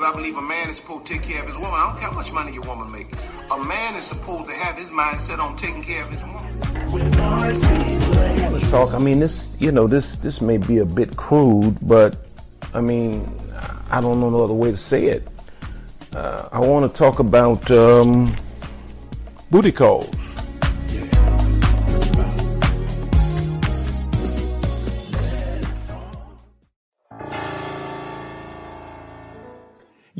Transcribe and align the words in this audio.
because 0.00 0.14
I 0.14 0.16
believe 0.16 0.36
a 0.36 0.42
man 0.42 0.68
is 0.68 0.76
supposed 0.76 1.06
to 1.06 1.12
take 1.12 1.22
care 1.22 1.42
of 1.42 1.48
his 1.48 1.56
woman. 1.56 1.74
I 1.74 1.90
don't 1.90 2.00
care 2.00 2.10
how 2.10 2.16
much 2.16 2.32
money 2.32 2.52
your 2.52 2.62
woman 2.62 2.90
make. 2.90 3.08
A 3.52 3.58
man 3.58 3.94
is 3.96 4.06
supposed 4.06 4.48
to 4.48 4.54
have 4.56 4.76
his 4.76 4.90
mind 4.90 5.20
set 5.20 5.40
on 5.40 5.56
taking 5.56 5.82
care 5.82 6.02
of 6.02 6.10
his 6.10 6.22
woman. 6.22 6.40
Let's 8.52 8.70
Talk. 8.70 8.94
I 8.94 8.98
mean, 8.98 9.20
this. 9.20 9.56
You 9.60 9.72
know, 9.72 9.86
this. 9.86 10.16
This 10.16 10.40
may 10.40 10.56
be 10.56 10.78
a 10.78 10.86
bit 10.86 11.16
crude, 11.16 11.76
but 11.82 12.16
I 12.72 12.80
mean, 12.80 13.30
I 13.90 14.00
don't 14.00 14.20
know 14.20 14.30
no 14.30 14.44
other 14.44 14.54
way 14.54 14.70
to 14.70 14.76
say 14.76 15.06
it. 15.06 15.26
Uh, 16.14 16.48
I 16.52 16.60
want 16.60 16.90
to 16.90 16.96
talk 16.96 17.18
about 17.18 17.70
um, 17.70 18.32
booty 19.50 19.72
calls. 19.72 20.19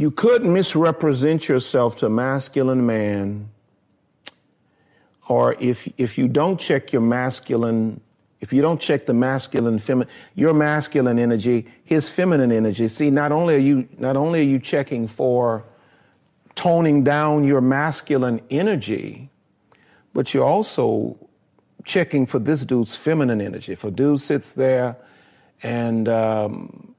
You 0.01 0.11
could 0.11 0.47
misrepresent 0.47 1.47
yourself 1.47 1.97
to 1.97 2.07
a 2.07 2.09
masculine 2.09 2.87
man, 2.87 3.51
or 5.29 5.57
if 5.61 5.87
if 5.99 6.17
you 6.17 6.27
don't 6.27 6.59
check 6.59 6.91
your 6.91 7.03
masculine, 7.03 8.01
if 8.41 8.51
you 8.51 8.63
don't 8.63 8.81
check 8.81 9.05
the 9.05 9.13
masculine 9.13 9.79
feminine, 9.79 10.11
your 10.35 10.55
masculine 10.55 11.19
energy, 11.19 11.67
his 11.85 12.09
feminine 12.09 12.51
energy. 12.51 12.89
See, 12.89 13.11
not 13.11 13.31
only 13.31 13.57
are 13.57 13.59
you 13.59 13.91
not 13.99 14.17
only 14.17 14.41
are 14.41 14.51
you 14.55 14.59
checking 14.59 15.07
for 15.07 15.65
toning 16.55 17.05
down 17.05 17.45
your 17.45 17.61
masculine 17.61 18.41
energy, 18.49 19.29
but 20.15 20.33
you're 20.33 20.47
also 20.47 21.19
checking 21.85 22.25
for 22.25 22.39
this 22.39 22.65
dude's 22.65 22.97
feminine 22.97 23.43
energy. 23.43 23.75
If 23.75 23.85
a 23.85 23.91
dude 23.91 24.23
sits 24.23 24.51
there 24.55 24.97
and 25.63 26.09
um, 26.09 26.95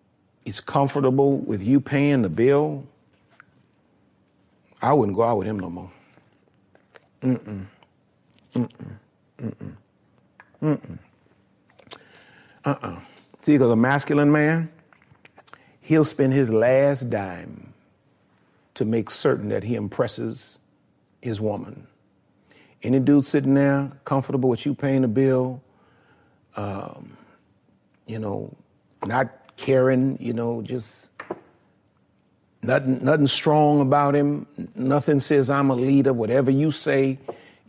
he's 0.45 0.59
comfortable 0.59 1.37
with 1.37 1.63
you 1.63 1.81
paying 1.81 2.21
the 2.21 2.29
bill, 2.29 2.85
I 4.81 4.93
wouldn't 4.93 5.15
go 5.15 5.23
out 5.23 5.37
with 5.37 5.47
him 5.47 5.59
no 5.59 5.69
more. 5.69 5.91
Mm-mm. 7.21 7.65
Mm-mm. 8.55 8.97
Mm-mm. 9.39 9.73
Mm-mm. 10.61 10.97
Uh-uh. 12.65 12.99
See, 13.41 13.53
because 13.53 13.71
a 13.71 13.75
masculine 13.75 14.31
man, 14.31 14.71
he'll 15.81 16.05
spend 16.05 16.33
his 16.33 16.51
last 16.51 17.09
dime 17.09 17.73
to 18.75 18.85
make 18.85 19.09
certain 19.11 19.49
that 19.49 19.63
he 19.63 19.75
impresses 19.75 20.59
his 21.21 21.39
woman. 21.39 21.87
Any 22.83 22.99
dude 22.99 23.25
sitting 23.25 23.53
there 23.53 23.91
comfortable 24.05 24.49
with 24.49 24.65
you 24.65 24.73
paying 24.73 25.03
the 25.03 25.07
bill, 25.07 25.61
um, 26.55 27.15
you 28.07 28.17
know, 28.17 28.55
not 29.05 29.55
caring, 29.57 30.17
you 30.19 30.33
know, 30.33 30.61
just 30.63 31.10
Nothing, 32.63 33.03
nothing 33.03 33.27
strong 33.27 33.81
about 33.81 34.15
him. 34.15 34.45
Nothing 34.75 35.19
says 35.19 35.49
I'm 35.49 35.71
a 35.71 35.75
leader. 35.75 36.13
Whatever 36.13 36.51
you 36.51 36.71
say, 36.71 37.17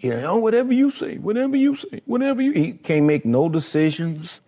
you 0.01 0.15
know, 0.17 0.37
whatever 0.37 0.73
you 0.73 0.91
say, 0.91 1.17
whatever 1.17 1.57
you 1.57 1.77
say, 1.77 2.03
whatever 2.07 2.43
you. 2.43 2.53
He 2.53 2.73
can't 2.73 3.07
make 3.07 3.25
no 3.25 3.49
decisions. 3.49 4.41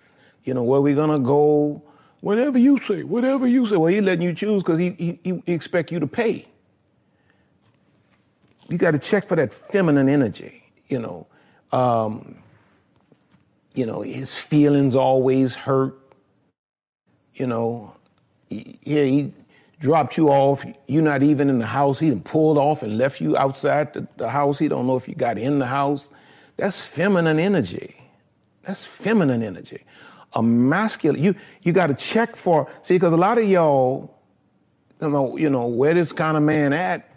You 0.44 0.54
know 0.54 0.62
where 0.62 0.80
we 0.82 0.94
gonna 0.94 1.18
go. 1.18 1.82
Whatever 2.20 2.58
you 2.58 2.78
say, 2.80 3.04
whatever 3.04 3.46
you 3.46 3.66
say. 3.66 3.76
Well, 3.76 3.92
he 3.92 4.00
letting 4.00 4.22
you 4.22 4.34
choose 4.34 4.62
because 4.62 4.78
he, 4.78 4.90
he 5.24 5.42
he 5.46 5.52
expect 5.52 5.90
you 5.92 6.00
to 6.00 6.06
pay. 6.06 6.46
You 8.68 8.78
got 8.78 8.92
to 8.92 8.98
check 8.98 9.28
for 9.28 9.36
that 9.36 9.52
feminine 9.52 10.08
energy. 10.08 10.64
You 10.88 10.98
know, 10.98 11.26
um, 11.72 12.36
you 13.74 13.86
know 13.86 14.02
his 14.02 14.34
feelings 14.34 14.96
always 14.96 15.54
hurt. 15.54 15.98
You 17.34 17.46
know, 17.46 17.94
yeah, 18.50 19.04
he 19.04 19.32
dropped 19.80 20.16
you 20.16 20.28
off. 20.28 20.64
You're 20.86 21.02
not 21.02 21.22
even 21.22 21.50
in 21.50 21.58
the 21.58 21.66
house. 21.66 21.98
He 21.98 22.10
pulled 22.12 22.58
off 22.58 22.82
and 22.82 22.98
left 22.98 23.20
you 23.20 23.36
outside 23.36 23.92
the, 23.92 24.06
the 24.16 24.28
house. 24.28 24.58
He 24.58 24.68
don't 24.68 24.86
know 24.86 24.96
if 24.96 25.08
you 25.08 25.14
got 25.14 25.38
in 25.38 25.58
the 25.58 25.66
house. 25.66 26.10
That's 26.56 26.84
feminine 26.84 27.38
energy. 27.38 27.96
That's 28.62 28.84
feminine 28.84 29.42
energy. 29.42 29.84
A 30.34 30.42
masculine, 30.42 31.22
you 31.22 31.34
you 31.62 31.72
got 31.72 31.88
to 31.88 31.94
check 31.94 32.34
for, 32.36 32.68
see, 32.82 32.94
because 32.94 33.12
a 33.12 33.16
lot 33.16 33.38
of 33.38 33.48
y'all, 33.48 34.12
you 35.00 35.08
know, 35.08 35.36
you 35.36 35.50
know, 35.50 35.66
where 35.66 35.94
this 35.94 36.12
kind 36.12 36.36
of 36.36 36.42
man 36.42 36.72
at, 36.72 37.08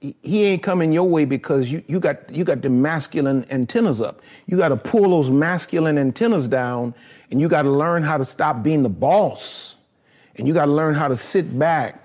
he 0.00 0.44
ain't 0.44 0.62
coming 0.62 0.92
your 0.92 1.08
way 1.08 1.24
because 1.24 1.70
you, 1.70 1.82
you 1.86 2.00
got 2.00 2.30
you 2.30 2.44
got 2.44 2.62
the 2.62 2.70
masculine 2.70 3.44
antennas 3.50 4.00
up. 4.00 4.22
You 4.46 4.56
got 4.56 4.68
to 4.68 4.76
pull 4.76 5.10
those 5.10 5.30
masculine 5.30 5.98
antennas 5.98 6.48
down, 6.48 6.94
and 7.30 7.40
you 7.40 7.48
got 7.48 7.62
to 7.62 7.70
learn 7.70 8.02
how 8.02 8.16
to 8.16 8.24
stop 8.24 8.62
being 8.62 8.82
the 8.82 8.88
boss, 8.88 9.76
and 10.36 10.48
you 10.48 10.54
got 10.54 10.66
to 10.66 10.72
learn 10.72 10.94
how 10.94 11.08
to 11.08 11.16
sit 11.16 11.58
back 11.58 12.04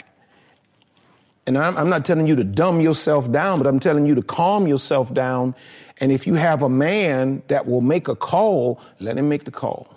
and 1.50 1.58
I'm, 1.58 1.76
I'm 1.78 1.90
not 1.90 2.06
telling 2.06 2.28
you 2.28 2.36
to 2.36 2.44
dumb 2.44 2.80
yourself 2.80 3.32
down, 3.32 3.58
but 3.58 3.66
I'm 3.66 3.80
telling 3.80 4.06
you 4.06 4.14
to 4.14 4.22
calm 4.22 4.68
yourself 4.68 5.12
down. 5.16 5.56
And 6.00 6.12
if 6.12 6.28
you 6.28 6.36
have 6.36 6.62
a 6.62 6.70
man 6.70 7.42
that 7.48 7.66
will 7.66 7.82
make 7.82 8.08
a 8.08 8.16
call, 8.16 8.80
let 9.00 9.18
him 9.18 9.30
make 9.30 9.46
the 9.46 9.52
call. 9.52 9.92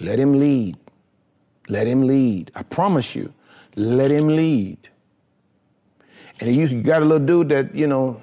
Let 0.00 0.18
him 0.18 0.38
lead. 0.38 0.78
Let 1.68 1.86
him 1.86 2.06
lead. 2.06 2.50
I 2.54 2.62
promise 2.62 3.14
you, 3.14 3.34
let 3.76 4.10
him 4.10 4.28
lead. 4.28 4.78
And 6.40 6.56
you 6.56 6.80
got 6.80 7.02
a 7.02 7.04
little 7.04 7.26
dude 7.26 7.50
that, 7.50 7.74
you 7.74 7.86
know, 7.86 8.18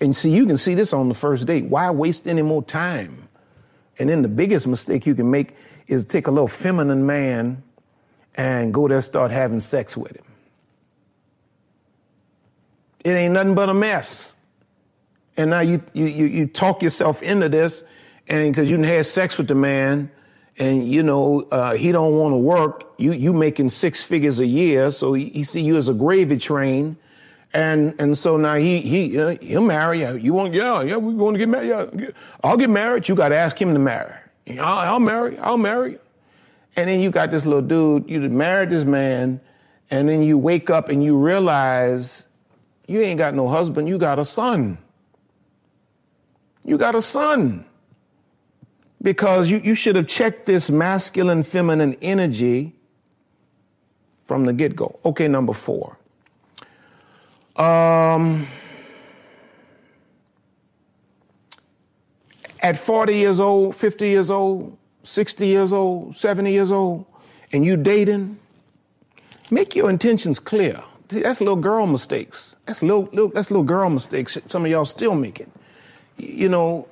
and 0.00 0.16
see, 0.16 0.30
you 0.30 0.46
can 0.46 0.56
see 0.56 0.74
this 0.74 0.92
on 0.92 1.08
the 1.08 1.14
first 1.14 1.44
date. 1.44 1.64
Why 1.64 1.90
waste 1.90 2.28
any 2.28 2.42
more 2.42 2.62
time? 2.62 3.28
And 3.98 4.08
then 4.08 4.22
the 4.22 4.28
biggest 4.28 4.68
mistake 4.68 5.06
you 5.06 5.16
can 5.16 5.28
make 5.28 5.56
is 5.88 6.04
take 6.04 6.26
a 6.26 6.30
little 6.30 6.48
feminine 6.48 7.04
man 7.06 7.62
and 8.36 8.72
go 8.72 8.86
there 8.86 9.02
start 9.02 9.30
having 9.30 9.58
sex 9.58 9.96
with 9.96 10.16
him. 10.16 10.24
It 13.04 13.10
ain't 13.10 13.34
nothing 13.34 13.54
but 13.54 13.68
a 13.68 13.74
mess. 13.74 14.34
And 15.36 15.50
now 15.50 15.60
you 15.60 15.82
you 15.92 16.06
you, 16.06 16.26
you 16.26 16.46
talk 16.46 16.82
yourself 16.82 17.22
into 17.22 17.48
this, 17.48 17.84
and 18.26 18.52
because 18.52 18.70
you 18.70 18.80
had 18.82 19.06
sex 19.06 19.38
with 19.38 19.48
the 19.48 19.54
man, 19.54 20.10
and 20.58 20.86
you 20.86 21.02
know 21.02 21.42
uh, 21.52 21.74
he 21.74 21.92
don't 21.92 22.16
want 22.16 22.32
to 22.32 22.36
work, 22.38 22.92
you 22.98 23.12
you 23.12 23.32
making 23.32 23.70
six 23.70 24.04
figures 24.04 24.40
a 24.40 24.46
year, 24.46 24.90
so 24.90 25.12
he, 25.12 25.28
he, 25.30 25.44
see 25.44 25.62
you 25.62 25.76
as 25.76 25.88
a 25.88 25.94
gravy 25.94 26.38
train, 26.38 26.96
and 27.52 27.94
and 28.00 28.18
so 28.18 28.36
now 28.36 28.56
he 28.56 28.80
he 28.80 29.18
uh, 29.18 29.36
he'll 29.40 29.60
marry 29.62 30.00
you. 30.00 30.16
You 30.16 30.34
want 30.34 30.52
yeah 30.54 30.82
yeah 30.82 30.96
we're 30.96 31.16
going 31.16 31.34
to 31.34 31.38
get 31.38 31.48
married. 31.48 31.68
Yeah, 31.68 32.10
I'll 32.42 32.56
get 32.56 32.70
married. 32.70 33.08
You 33.08 33.14
got 33.14 33.28
to 33.28 33.36
ask 33.36 33.60
him 33.60 33.72
to 33.74 33.78
marry. 33.78 34.14
I'll, 34.50 34.78
I'll 34.94 35.00
marry. 35.00 35.38
I'll 35.38 35.58
marry. 35.58 35.98
And 36.76 36.88
then 36.88 37.00
you 37.00 37.10
got 37.10 37.30
this 37.30 37.44
little 37.44 37.62
dude. 37.62 38.08
You 38.08 38.20
married 38.28 38.70
this 38.70 38.84
man, 38.84 39.40
and 39.90 40.08
then 40.08 40.22
you 40.22 40.38
wake 40.38 40.70
up 40.70 40.88
and 40.88 41.02
you 41.02 41.16
realize 41.16 42.26
you 42.88 43.02
ain't 43.02 43.18
got 43.18 43.34
no 43.34 43.48
husband, 43.48 43.88
you 43.88 43.98
got 43.98 44.18
a 44.18 44.24
son. 44.24 44.78
You 46.64 46.78
got 46.78 46.94
a 46.94 47.02
son. 47.02 47.64
Because 49.00 49.48
you, 49.48 49.58
you 49.58 49.74
should 49.74 49.94
have 49.94 50.08
checked 50.08 50.46
this 50.46 50.70
masculine 50.70 51.42
feminine 51.42 51.96
energy 52.02 52.74
from 54.24 54.44
the 54.46 54.52
get 54.52 54.74
go. 54.74 54.98
Okay, 55.04 55.28
number 55.28 55.52
four. 55.52 55.98
Um, 57.56 58.48
at 62.60 62.78
40 62.78 63.14
years 63.14 63.40
old, 63.40 63.76
50 63.76 64.08
years 64.08 64.30
old, 64.30 64.76
60 65.02 65.46
years 65.46 65.72
old, 65.72 66.16
70 66.16 66.52
years 66.52 66.72
old, 66.72 67.04
and 67.52 67.64
you 67.64 67.76
dating, 67.76 68.38
make 69.50 69.74
your 69.74 69.90
intentions 69.90 70.38
clear 70.38 70.82
that's 71.08 71.40
little 71.40 71.56
girl 71.56 71.86
mistakes. 71.86 72.54
That's 72.66 72.82
little, 72.82 73.04
little 73.12 73.28
that's 73.28 73.50
little 73.50 73.64
girl 73.64 73.90
mistakes. 73.90 74.36
Some 74.46 74.64
of 74.64 74.70
y'all 74.70 74.84
still 74.84 75.14
making. 75.14 75.50
You 76.16 76.48
know, 76.48 76.88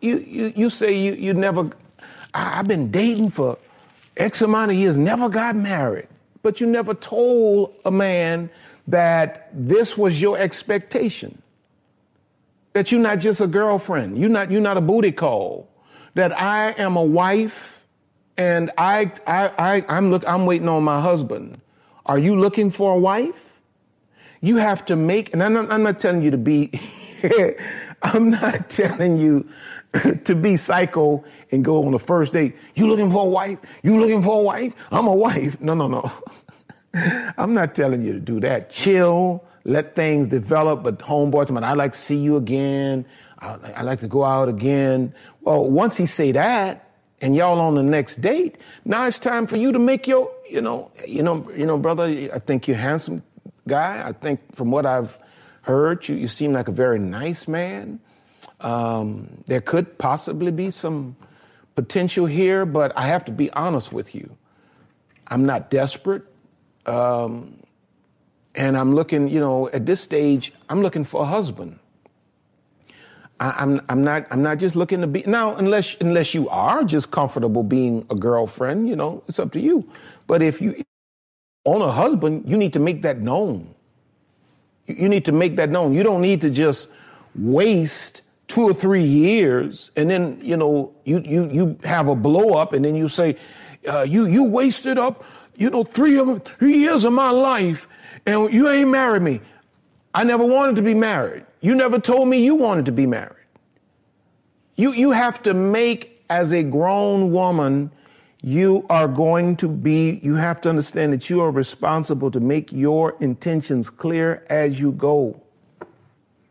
you 0.00 0.18
you 0.18 0.52
you 0.56 0.70
say 0.70 0.98
you 0.98 1.12
you 1.12 1.34
never. 1.34 1.70
I, 2.34 2.58
I've 2.58 2.68
been 2.68 2.90
dating 2.90 3.30
for 3.30 3.58
X 4.16 4.40
amount 4.40 4.70
of 4.70 4.76
years, 4.76 4.96
never 4.96 5.28
got 5.28 5.56
married, 5.56 6.08
but 6.42 6.60
you 6.60 6.66
never 6.66 6.94
told 6.94 7.74
a 7.84 7.90
man 7.90 8.48
that 8.88 9.50
this 9.52 9.98
was 9.98 10.20
your 10.20 10.38
expectation. 10.38 11.42
That 12.76 12.92
you're 12.92 13.00
not 13.00 13.20
just 13.20 13.40
a 13.40 13.46
girlfriend. 13.46 14.18
You're 14.18 14.28
not 14.28 14.50
you're 14.50 14.60
not 14.60 14.76
a 14.76 14.82
booty 14.82 15.10
call. 15.10 15.66
That 16.12 16.38
I 16.38 16.72
am 16.72 16.96
a 16.96 17.02
wife, 17.02 17.86
and 18.36 18.70
I 18.76 19.10
I, 19.26 19.48
I 19.58 19.84
I'm 19.88 20.10
look 20.10 20.22
I'm 20.28 20.44
waiting 20.44 20.68
on 20.68 20.84
my 20.84 21.00
husband 21.00 21.62
are 22.06 22.18
you 22.18 22.36
looking 22.36 22.70
for 22.70 22.94
a 22.94 22.98
wife? 22.98 23.60
You 24.40 24.56
have 24.56 24.84
to 24.86 24.96
make, 24.96 25.32
and 25.32 25.42
I'm 25.42 25.52
not, 25.52 25.72
I'm 25.72 25.82
not 25.82 25.98
telling 25.98 26.22
you 26.22 26.30
to 26.30 26.38
be, 26.38 26.70
I'm 28.02 28.30
not 28.30 28.70
telling 28.70 29.16
you 29.16 29.48
to 30.24 30.34
be 30.34 30.56
psycho 30.56 31.24
and 31.50 31.64
go 31.64 31.84
on 31.84 31.92
the 31.92 31.98
first 31.98 32.32
date. 32.32 32.56
You 32.74 32.88
looking 32.88 33.10
for 33.10 33.24
a 33.24 33.28
wife? 33.28 33.58
You 33.82 33.98
looking 33.98 34.22
for 34.22 34.38
a 34.38 34.42
wife? 34.42 34.74
I'm 34.92 35.06
a 35.06 35.14
wife. 35.14 35.60
No, 35.60 35.74
no, 35.74 35.88
no. 35.88 36.12
I'm 37.38 37.54
not 37.54 37.74
telling 37.74 38.02
you 38.02 38.12
to 38.12 38.20
do 38.20 38.38
that. 38.40 38.70
Chill, 38.70 39.42
let 39.66 39.94
things 39.94 40.28
develop. 40.28 40.82
But 40.82 40.98
homeboy, 40.98 41.62
I'd 41.62 41.76
like 41.76 41.92
to 41.92 41.98
see 41.98 42.16
you 42.16 42.36
again. 42.36 43.04
I, 43.38 43.58
I 43.76 43.82
like 43.82 44.00
to 44.00 44.08
go 44.08 44.24
out 44.24 44.48
again. 44.48 45.12
Well, 45.42 45.68
once 45.68 45.96
he 45.96 46.06
say 46.06 46.32
that, 46.32 46.82
and 47.20 47.34
y'all 47.34 47.60
on 47.60 47.74
the 47.74 47.82
next 47.82 48.20
date, 48.20 48.58
now 48.84 49.06
it's 49.06 49.18
time 49.18 49.46
for 49.46 49.56
you 49.56 49.72
to 49.72 49.78
make 49.78 50.06
your 50.06 50.30
you 50.48 50.60
know, 50.60 50.90
you 51.06 51.22
know, 51.22 51.50
you 51.56 51.66
know, 51.66 51.78
brother, 51.78 52.04
I 52.32 52.38
think 52.38 52.68
you're 52.68 52.76
a 52.76 52.80
handsome 52.80 53.22
guy. 53.66 54.02
I 54.06 54.12
think 54.12 54.54
from 54.54 54.70
what 54.70 54.86
I've 54.86 55.18
heard, 55.62 56.08
you, 56.08 56.14
you 56.14 56.28
seem 56.28 56.52
like 56.52 56.68
a 56.68 56.72
very 56.72 56.98
nice 56.98 57.48
man. 57.48 58.00
Um, 58.60 59.42
there 59.46 59.60
could 59.60 59.98
possibly 59.98 60.50
be 60.50 60.70
some 60.70 61.16
potential 61.74 62.26
here, 62.26 62.64
but 62.64 62.92
I 62.96 63.06
have 63.06 63.24
to 63.26 63.32
be 63.32 63.50
honest 63.52 63.92
with 63.92 64.14
you. 64.14 64.36
I'm 65.28 65.44
not 65.44 65.70
desperate. 65.70 66.22
Um, 66.86 67.56
and 68.56 68.76
I'm 68.76 68.94
looking, 68.94 69.28
you 69.28 69.40
know, 69.40 69.68
at 69.70 69.86
this 69.86 70.00
stage, 70.02 70.52
I'm 70.70 70.82
looking 70.82 71.04
for 71.04 71.22
a 71.22 71.26
husband. 71.26 71.78
I, 73.40 73.62
am 73.62 73.82
I'm 73.88 74.02
not 74.02 74.26
I'm 74.30 74.42
not 74.42 74.58
just 74.58 74.76
looking 74.76 75.02
to 75.02 75.06
be 75.06 75.22
now 75.26 75.56
unless 75.56 75.96
unless 76.00 76.34
you 76.34 76.48
are 76.48 76.84
just 76.84 77.10
comfortable 77.10 77.62
being 77.62 78.06
a 78.10 78.14
girlfriend, 78.14 78.88
you 78.88 78.96
know, 78.96 79.22
it's 79.28 79.38
up 79.38 79.52
to 79.52 79.60
you. 79.60 79.88
But 80.26 80.42
if 80.42 80.60
you 80.60 80.82
own 81.66 81.82
a 81.82 81.92
husband, 81.92 82.48
you 82.48 82.56
need 82.56 82.72
to 82.74 82.80
make 82.80 83.02
that 83.02 83.20
known. 83.20 83.74
You 84.86 85.08
need 85.08 85.24
to 85.26 85.32
make 85.32 85.56
that 85.56 85.70
known. 85.70 85.94
You 85.94 86.02
don't 86.02 86.22
need 86.22 86.40
to 86.42 86.50
just 86.50 86.88
waste 87.34 88.22
two 88.48 88.62
or 88.62 88.72
three 88.74 89.04
years 89.04 89.90
and 89.96 90.08
then 90.08 90.38
you 90.42 90.56
know 90.56 90.94
you 91.04 91.20
you 91.20 91.50
you 91.50 91.78
have 91.84 92.08
a 92.08 92.14
blow 92.14 92.54
up 92.54 92.72
and 92.72 92.84
then 92.84 92.94
you 92.94 93.08
say 93.08 93.36
uh, 93.92 94.02
you 94.02 94.26
you 94.26 94.44
wasted 94.44 94.98
up 94.98 95.24
you 95.56 95.70
know 95.70 95.84
three 95.84 96.18
of 96.18 96.44
three 96.58 96.78
years 96.78 97.04
of 97.04 97.12
my 97.12 97.30
life 97.30 97.88
and 98.24 98.52
you 98.52 98.68
ain't 98.68 98.90
married 98.90 99.22
me. 99.22 99.40
I 100.14 100.24
never 100.24 100.44
wanted 100.44 100.76
to 100.76 100.82
be 100.82 100.94
married. 100.94 101.44
You 101.60 101.74
never 101.74 101.98
told 101.98 102.28
me 102.28 102.44
you 102.44 102.54
wanted 102.54 102.86
to 102.86 102.92
be 102.92 103.06
married. 103.06 103.32
You 104.76 104.92
you 104.92 105.10
have 105.10 105.42
to 105.44 105.54
make 105.54 106.24
as 106.28 106.52
a 106.52 106.62
grown 106.62 107.32
woman 107.32 107.90
you 108.42 108.86
are 108.90 109.08
going 109.08 109.56
to 109.56 109.68
be, 109.68 110.20
you 110.22 110.36
have 110.36 110.60
to 110.60 110.68
understand 110.68 111.12
that 111.12 111.28
you 111.28 111.40
are 111.40 111.50
responsible 111.50 112.30
to 112.30 112.38
make 112.38 112.70
your 112.70 113.16
intentions 113.18 113.90
clear 113.90 114.44
as 114.48 114.78
you 114.78 114.92
go. 114.92 115.42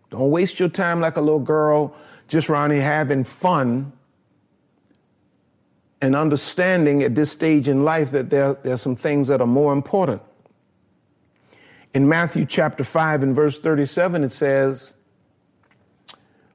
Don't 0.10 0.30
waste 0.30 0.60
your 0.60 0.68
time 0.68 1.00
like 1.00 1.16
a 1.16 1.22
little 1.22 1.40
girl 1.40 1.96
just 2.28 2.50
around 2.50 2.72
here 2.72 2.82
having 2.82 3.24
fun 3.24 3.94
and 6.06 6.16
understanding 6.16 7.02
at 7.02 7.16
this 7.16 7.32
stage 7.32 7.68
in 7.68 7.84
life 7.84 8.12
that 8.12 8.30
there, 8.30 8.54
there 8.54 8.74
are 8.74 8.78
some 8.78 8.96
things 8.96 9.28
that 9.28 9.42
are 9.42 9.48
more 9.48 9.74
important. 9.74 10.22
In 11.96 12.08
Matthew 12.08 12.46
chapter 12.46 12.84
5 12.84 13.24
and 13.24 13.36
verse 13.36 13.58
37, 13.58 14.24
it 14.24 14.32
says, 14.32 14.94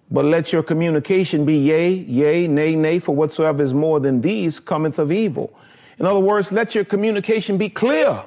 but 0.09 0.25
let 0.25 0.53
your 0.53 0.63
communication 0.63 1.45
be 1.45 1.57
yea, 1.57 1.93
yea, 1.93 2.47
nay, 2.47 2.77
nay, 2.77 3.01
for 3.01 3.15
whatsoever 3.15 3.61
is 3.65 3.75
more 3.75 3.99
than 3.99 4.21
these 4.21 4.61
cometh 4.61 5.01
of 5.01 5.11
evil. 5.11 5.53
In 5.99 6.07
other 6.07 6.21
words, 6.21 6.53
let 6.53 6.77
your 6.77 6.85
communication 6.85 7.59
be 7.59 7.69
clear. 7.69 8.23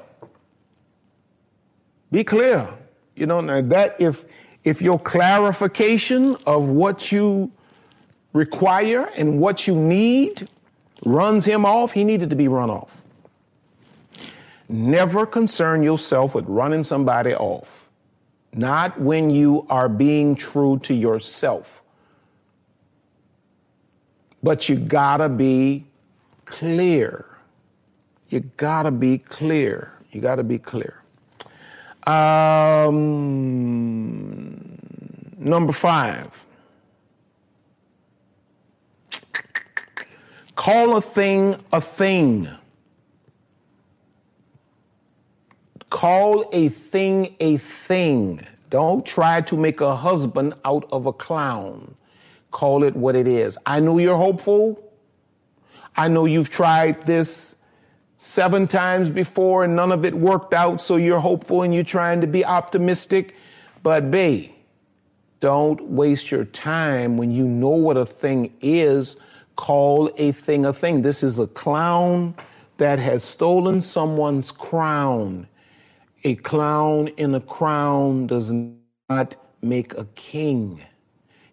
Be 2.11 2.25
clear. 2.25 2.67
You 3.15 3.27
know, 3.27 3.39
now 3.39 3.61
that 3.61 3.95
if 3.99 4.25
if 4.63 4.81
your 4.81 4.99
clarification 4.99 6.37
of 6.45 6.67
what 6.67 7.11
you 7.11 7.51
require 8.33 9.09
and 9.17 9.39
what 9.39 9.67
you 9.67 9.75
need 9.75 10.47
runs 11.05 11.45
him 11.45 11.65
off, 11.65 11.91
he 11.91 12.03
needed 12.03 12.29
to 12.29 12.35
be 12.35 12.47
run 12.47 12.69
off. 12.69 13.03
Never 14.69 15.25
concern 15.25 15.83
yourself 15.83 16.33
with 16.33 16.45
running 16.47 16.83
somebody 16.83 17.35
off 17.35 17.83
not 18.55 18.99
when 18.99 19.29
you 19.29 19.65
are 19.69 19.89
being 19.89 20.35
true 20.35 20.79
to 20.79 20.93
yourself. 20.93 21.81
But 24.41 24.69
you 24.69 24.75
gotta 24.75 25.29
be 25.29 25.85
clear. 26.45 27.25
You 28.29 28.41
gotta 28.57 28.91
be 28.91 29.17
clear. 29.17 29.93
You 30.11 30.21
gotta 30.21 30.43
be 30.43 30.59
clear. 30.59 31.01
Um, 32.05 32.99
number 35.37 35.73
five. 35.73 36.29
Call 40.63 40.95
a 40.95 41.01
thing 41.01 41.57
a 41.73 41.81
thing. 41.81 42.49
Call 45.89 46.49
a 46.53 46.69
thing 46.69 47.35
a 47.41 47.57
thing. 47.57 48.39
Don't 48.69 49.05
try 49.05 49.41
to 49.41 49.57
make 49.57 49.81
a 49.81 49.93
husband 49.93 50.53
out 50.63 50.87
of 50.89 51.05
a 51.05 51.11
clown. 51.11 51.95
Call 52.51 52.85
it 52.85 52.95
what 52.95 53.13
it 53.13 53.27
is. 53.27 53.57
I 53.65 53.81
know 53.81 53.97
you're 53.97 54.15
hopeful. 54.15 54.81
I 55.97 56.07
know 56.07 56.23
you've 56.23 56.49
tried 56.49 57.05
this 57.05 57.57
seven 58.17 58.65
times 58.65 59.09
before 59.09 59.65
and 59.65 59.75
none 59.75 59.91
of 59.91 60.05
it 60.05 60.13
worked 60.13 60.53
out, 60.53 60.79
so 60.79 60.95
you're 60.95 61.19
hopeful 61.19 61.63
and 61.63 61.75
you're 61.75 61.83
trying 61.83 62.21
to 62.21 62.27
be 62.27 62.45
optimistic. 62.45 63.35
But, 63.83 64.09
babe, 64.09 64.51
don't 65.41 65.89
waste 65.89 66.31
your 66.31 66.45
time 66.45 67.17
when 67.17 67.31
you 67.31 67.45
know 67.45 67.67
what 67.67 67.97
a 67.97 68.05
thing 68.05 68.53
is. 68.61 69.17
Call 69.55 70.11
a 70.17 70.31
thing 70.31 70.65
a 70.65 70.73
thing. 70.73 71.01
This 71.01 71.23
is 71.23 71.39
a 71.39 71.47
clown 71.47 72.35
that 72.77 72.99
has 72.99 73.23
stolen 73.23 73.81
someone's 73.81 74.51
crown 74.51 75.47
a 76.23 76.35
clown 76.35 77.09
in 77.09 77.35
a 77.35 77.41
crown 77.41 78.27
does 78.27 78.53
not 79.09 79.35
make 79.61 79.93
a 79.93 80.05
king. 80.15 80.81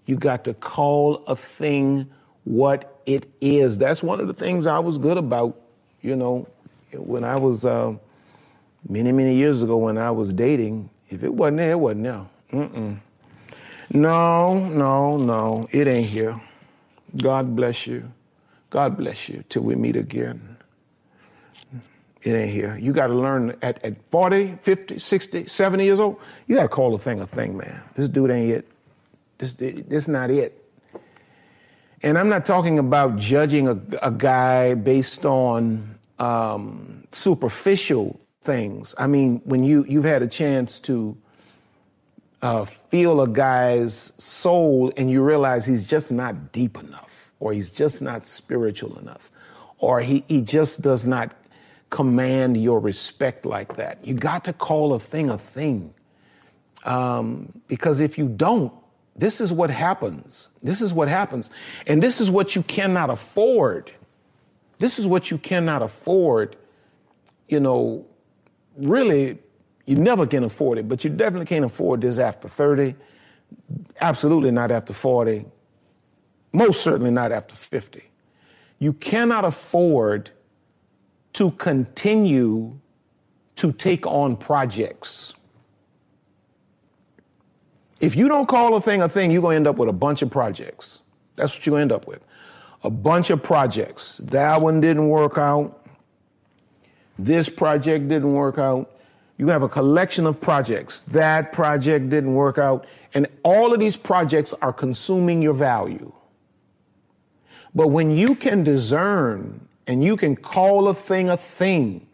You 0.07 0.17
got 0.17 0.45
to 0.45 0.55
call 0.55 1.25
a 1.27 1.37
thing 1.37 2.09
what 2.45 3.01
it 3.07 3.29
is. 3.41 3.79
That's 3.79 4.03
one 4.03 4.21
of 4.21 4.29
the 4.29 4.35
things 4.35 4.67
I 4.67 4.79
was 4.79 4.99
good 4.99 5.17
about, 5.17 5.61
you 6.03 6.17
know, 6.17 6.47
when 6.93 7.25
I 7.25 7.37
was 7.37 7.65
uh, 7.65 7.95
many, 8.89 9.13
many 9.13 9.35
years 9.35 9.63
ago 9.63 9.77
when 9.77 9.99
I 9.99 10.11
was 10.11 10.33
dating. 10.33 10.91
If 11.09 11.25
it 11.25 11.35
wasn't 11.35 11.59
there, 11.59 11.73
it 11.73 11.81
wasn't 11.81 12.05
there. 12.05 12.27
Mm-mm. 12.53 13.01
No, 13.93 14.69
no, 14.69 15.17
no, 15.17 15.69
it 15.73 15.89
ain't 15.89 16.07
here. 16.07 16.41
God 17.17 17.57
bless 17.57 17.87
you. 17.87 18.11
God 18.71 18.97
bless 18.97 19.29
you 19.29 19.45
till 19.49 19.63
we 19.63 19.75
meet 19.75 19.97
again. 19.97 20.57
It 22.23 22.33
ain't 22.33 22.51
here. 22.51 22.77
You 22.77 22.93
got 22.93 23.07
to 23.07 23.15
learn 23.15 23.57
at, 23.63 23.83
at 23.85 23.97
40, 24.11 24.59
50, 24.61 24.99
60, 24.99 25.47
70 25.47 25.85
years 25.85 26.01
old, 26.01 26.21
you 26.47 26.55
got 26.55 26.63
to 26.63 26.69
call 26.69 26.95
a 26.95 26.99
thing 26.99 27.21
a 27.21 27.27
thing, 27.27 27.57
man. 27.57 27.83
This 27.95 28.09
dude 28.09 28.31
ain't 28.31 28.51
it. 28.53 28.69
This, 29.39 29.55
this 29.55 30.07
not 30.07 30.31
it. 30.31 30.57
And 32.03 32.19
I'm 32.19 32.29
not 32.29 32.45
talking 32.45 32.79
about 32.79 33.17
judging 33.17 33.69
a, 33.69 33.79
a 34.03 34.11
guy 34.11 34.75
based 34.75 35.25
on 35.25 35.99
um, 36.19 37.05
superficial 37.13 38.21
things. 38.43 38.95
I 38.99 39.07
mean, 39.07 39.41
when 39.45 39.65
you, 39.65 39.85
you've 39.89 40.05
had 40.05 40.23
a 40.23 40.27
chance 40.27 40.81
to 40.81 41.17
uh, 42.43 42.65
feel 42.65 43.21
a 43.21 43.29
guy's 43.29 44.13
soul 44.19 44.93
and 44.97 45.11
you 45.11 45.23
realize 45.23 45.67
he's 45.67 45.87
just 45.87 46.11
not 46.11 46.53
deep 46.53 46.79
enough, 46.79 47.33
or 47.39 47.53
he's 47.53 47.71
just 47.71 48.01
not 48.01 48.27
spiritual 48.27 48.99
enough, 48.99 49.31
or 49.79 50.01
he, 50.01 50.25
he 50.29 50.41
just 50.41 50.81
does 50.81 51.07
not 51.07 51.35
command 51.91 52.57
your 52.57 52.81
respect 52.81 53.45
like 53.45 53.77
that. 53.77 54.05
You 54.07 54.15
got 54.15 54.45
to 54.45 54.53
call 54.53 54.95
a 54.95 55.01
thing 55.01 55.29
a 55.29 55.39
thing. 55.39 55.93
Um, 56.85 57.61
because 57.69 58.01
if 58.01 58.17
you 58.17 58.29
don't, 58.29 58.73
this 59.17 59.41
is 59.41 59.53
what 59.53 59.69
happens. 59.71 60.49
This 60.63 60.81
is 60.81 60.95
what 60.95 61.09
happens. 61.09 61.51
And 61.87 62.03
this 62.03 62.21
is 62.21 62.31
what 62.31 62.57
you 62.57 62.63
cannot 62.63 63.11
afford. 63.11 63.91
This 64.79 64.99
is 64.99 65.07
what 65.07 65.31
you 65.31 65.37
cannot 65.37 65.83
afford. 65.83 66.57
You 67.49 67.61
know, 67.61 68.07
really, 68.79 69.39
you 69.91 69.97
never 69.97 70.25
can 70.25 70.45
afford 70.45 70.79
it, 70.79 70.89
but 70.89 71.03
you 71.03 71.11
definitely 71.11 71.47
can't 71.47 71.65
afford 71.65 72.03
this 72.03 72.19
after 72.19 72.49
30. 72.49 72.95
Absolutely 74.01 74.53
not 74.53 74.71
after 74.71 74.93
40. 74.93 75.45
Most 76.53 76.85
certainly 76.85 77.11
not 77.11 77.33
after 77.33 77.57
50. 77.57 78.05
You 78.79 78.93
cannot 78.93 79.45
afford 79.45 80.31
to 81.33 81.51
continue 81.51 82.79
to 83.57 83.73
take 83.73 84.07
on 84.07 84.37
projects. 84.37 85.33
If 87.99 88.15
you 88.15 88.29
don't 88.29 88.47
call 88.47 88.77
a 88.77 88.81
thing 88.81 89.03
a 89.03 89.09
thing, 89.09 89.33
you're 89.33 89.43
going 89.43 89.55
to 89.55 89.57
end 89.57 89.67
up 89.67 89.75
with 89.75 89.89
a 89.89 89.93
bunch 89.93 90.23
of 90.23 90.31
projects. 90.31 91.01
That's 91.35 91.53
what 91.53 91.65
to 91.65 91.77
end 91.77 91.91
up 91.91 92.07
with. 92.07 92.21
A 92.85 92.91
bunch 92.91 93.31
of 93.31 93.43
projects. 93.43 94.19
That 94.19 94.61
one 94.61 94.81
didn't 94.81 95.09
work 95.09 95.37
out. 95.37 95.85
This 97.19 97.49
project 97.49 98.09
didn't 98.09 98.33
work 98.33 98.57
out. 98.57 99.00
You 99.41 99.49
have 99.49 99.63
a 99.63 99.71
collection 99.71 100.27
of 100.27 100.39
projects. 100.39 101.01
That 101.09 101.51
project 101.51 102.11
didn't 102.11 102.35
work 102.35 102.59
out. 102.59 102.87
And 103.15 103.27
all 103.43 103.73
of 103.73 103.81
these 103.81 103.97
projects 103.97 104.53
are 104.61 104.71
consuming 104.71 105.41
your 105.41 105.55
value. 105.55 106.13
But 107.75 107.89
when 107.89 108.11
you 108.11 108.35
can 108.35 108.65
discern 108.65 109.67
and 109.87 110.05
you 110.05 110.19
can 110.19 110.37
call 110.37 110.89
a 110.89 110.95
thing 110.95 111.31
a 111.31 111.39
thing. 111.39 112.07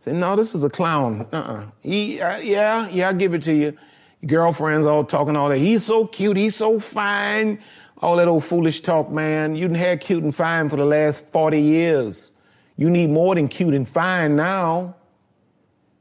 Say, 0.00 0.14
no, 0.14 0.36
this 0.36 0.54
is 0.54 0.64
a 0.64 0.70
clown. 0.70 1.26
Uh-uh. 1.34 1.64
He, 1.82 2.18
uh, 2.18 2.38
yeah, 2.38 2.88
yeah, 2.88 3.08
I'll 3.08 3.14
give 3.14 3.34
it 3.34 3.42
to 3.42 3.52
you. 3.52 3.76
Your 4.22 4.28
girlfriend's 4.28 4.86
all 4.86 5.04
talking 5.04 5.36
all 5.36 5.50
that. 5.50 5.58
He's 5.58 5.84
so 5.84 6.06
cute. 6.06 6.38
He's 6.38 6.56
so 6.56 6.80
fine. 6.80 7.58
All 7.98 8.16
that 8.16 8.26
old 8.26 8.42
foolish 8.42 8.80
talk, 8.80 9.10
man. 9.10 9.54
You 9.54 9.68
done 9.68 9.74
had 9.74 10.00
cute 10.00 10.22
and 10.22 10.34
fine 10.34 10.70
for 10.70 10.76
the 10.76 10.86
last 10.86 11.26
40 11.30 11.60
years. 11.60 12.30
You 12.78 12.88
need 12.88 13.10
more 13.10 13.34
than 13.34 13.48
cute 13.48 13.74
and 13.74 13.86
fine 13.86 14.34
now. 14.34 14.94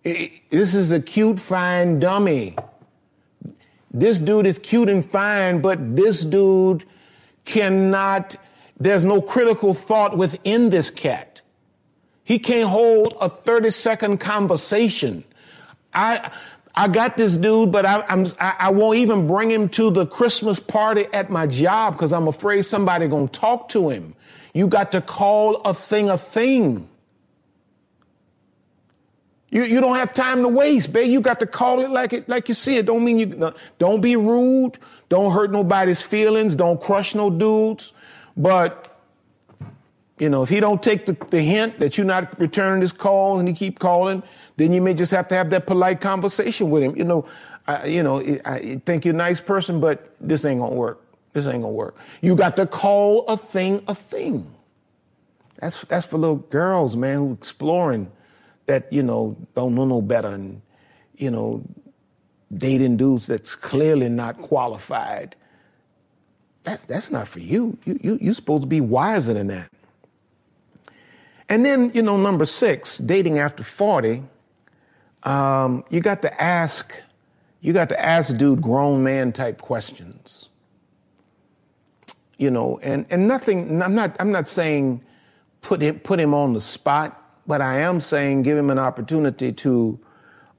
This 0.04 0.76
is 0.76 0.92
a 0.92 1.00
cute, 1.00 1.40
fine 1.40 2.00
dummy. 2.00 2.56
This 3.92 4.20
dude 4.20 4.48
is 4.48 4.60
cute 4.60 4.90
and 4.90 5.10
fine, 5.10 5.62
but 5.62 5.96
this 5.96 6.22
dude 6.22 6.84
cannot, 7.46 8.36
there's 8.80 9.06
no 9.06 9.22
critical 9.22 9.74
thought 9.74 10.18
within 10.18 10.70
this 10.70 10.90
cat. 10.90 11.42
He 12.24 12.40
can't 12.40 12.70
hold 12.70 13.16
a 13.22 13.30
30 13.30 13.70
second 13.70 14.18
conversation. 14.18 15.24
I, 15.94 16.32
I 16.74 16.88
got 16.88 17.18
this 17.18 17.38
dude, 17.38 17.72
but 17.72 17.86
I, 17.86 18.04
I'm, 18.10 18.28
I 18.40 18.72
won't 18.72 18.98
even 18.98 19.28
bring 19.28 19.52
him 19.52 19.70
to 19.70 19.92
the 19.92 20.06
Christmas 20.08 20.60
party 20.60 21.06
at 21.14 21.30
my 21.30 21.46
job 21.46 21.94
because 21.94 22.12
I'm 22.12 22.28
afraid 22.28 22.64
somebody 22.64 23.08
gonna 23.08 23.28
talk 23.28 23.70
to 23.70 23.90
him. 23.90 24.16
You 24.54 24.68
got 24.68 24.92
to 24.94 25.02
call 25.02 25.58
a 25.58 25.74
thing 25.74 26.10
a 26.10 26.18
thing. 26.18 26.90
You, 29.54 29.66
you 29.66 29.82
don't 29.82 29.96
have 29.96 30.14
time 30.14 30.42
to 30.42 30.50
waste, 30.50 30.92
babe. 30.92 31.12
You 31.12 31.22
got 31.22 31.40
to 31.42 31.46
call 31.46 31.82
it 31.82 31.92
like 31.92 32.12
it 32.12 32.28
like 32.28 32.50
you 32.50 32.56
see 32.56 32.78
it. 32.78 32.88
Don't 32.88 33.06
mean 33.06 33.20
you 33.20 33.54
don't 33.78 34.02
be 34.02 34.16
rude. 34.16 34.80
Don't 35.10 35.32
hurt 35.32 35.52
nobody's 35.52 36.02
feelings. 36.02 36.56
Don't 36.56 36.82
crush 36.82 37.14
no 37.14 37.30
dudes. 37.30 37.92
But 38.36 39.00
you 40.18 40.28
know, 40.28 40.42
if 40.42 40.50
he 40.50 40.60
don't 40.60 40.82
take 40.82 41.06
the, 41.06 41.16
the 41.30 41.40
hint 41.40 41.80
that 41.80 42.00
you're 42.00 42.06
not 42.06 42.40
returning 42.40 42.82
his 42.82 42.92
call 42.92 43.38
and 43.38 43.48
he 43.48 43.54
keep 43.54 43.78
calling, 43.78 44.24
then 44.58 44.74
you 44.74 44.82
may 44.82 44.96
just 44.96 45.12
have 45.12 45.28
to 45.28 45.36
have 45.36 45.52
that 45.52 45.68
polite 45.68 46.02
conversation 46.02 46.72
with 46.72 46.82
him. 46.82 46.98
You 46.98 47.04
know, 47.04 47.26
I, 47.68 47.86
you 47.86 48.02
know, 48.02 48.22
I 48.46 48.82
think 48.88 49.06
you're 49.06 49.14
a 49.14 49.18
nice 49.18 49.40
person, 49.40 49.80
but 49.80 50.16
this 50.20 50.46
ain't 50.46 50.62
gonna 50.62 50.74
work. 50.74 51.00
This 51.34 51.46
ain't 51.46 51.62
gonna 51.62 51.70
work. 51.70 51.96
You 52.22 52.36
got 52.36 52.56
to 52.56 52.66
call 52.66 53.28
a 53.28 53.38
thing 53.38 53.84
a 53.88 53.94
thing. 53.94 54.52
That's 55.60 55.80
that's 55.84 56.08
for 56.08 56.18
little 56.18 56.38
girls, 56.38 56.96
man, 56.96 57.18
who 57.18 57.34
exploring 57.34 58.12
that 58.66 58.92
you 58.92 59.04
know 59.04 59.36
don't 59.56 59.76
know 59.76 59.86
no 59.86 60.02
better 60.02 60.30
and 60.30 60.62
you 61.16 61.30
know 61.30 61.64
dating 62.58 62.98
dudes 62.98 63.28
that's 63.28 63.56
clearly 63.56 64.10
not 64.10 64.38
qualified. 64.38 65.36
That's 66.64 66.86
that's 66.86 67.12
not 67.12 67.28
for 67.28 67.40
you. 67.40 67.78
You 67.86 68.00
you 68.02 68.18
you're 68.22 68.34
supposed 68.34 68.64
to 68.64 68.68
be 68.68 68.82
wiser 68.82 69.34
than 69.34 69.48
that. 69.48 69.70
And 71.50 71.66
then 71.66 71.92
you 71.94 72.02
know 72.02 72.18
number 72.18 72.46
six, 72.46 72.98
dating 72.98 73.40
after 73.40 73.64
forty. 73.64 74.24
Um, 75.24 75.86
you 75.90 76.02
got 76.02 76.22
to 76.24 76.42
ask, 76.42 76.94
you 77.62 77.72
got 77.72 77.88
to 77.90 78.00
ask 78.00 78.36
dude 78.36 78.62
grown 78.62 79.04
man 79.04 79.32
type 79.32 79.62
questions. 79.62 80.50
You 82.38 82.52
know, 82.52 82.80
and 82.82 83.06
and 83.10 83.28
nothing. 83.28 83.82
I'm 83.82 83.96
not. 83.96 84.16
I'm 84.20 84.32
not 84.32 84.48
saying 84.48 85.02
put 85.62 85.82
him 85.82 86.00
put 86.00 86.20
him 86.20 86.34
on 86.34 86.54
the 86.54 86.62
spot 86.62 87.23
but 87.46 87.62
I 87.62 87.80
am 87.80 88.00
saying 88.00 88.44
give 88.44 88.58
him 88.58 88.70
an 88.70 88.80
opportunity 88.80 89.52
to 89.52 90.00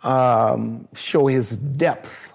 um, 0.03 0.87
show 0.95 1.27
his 1.27 1.57
depth. 1.57 2.31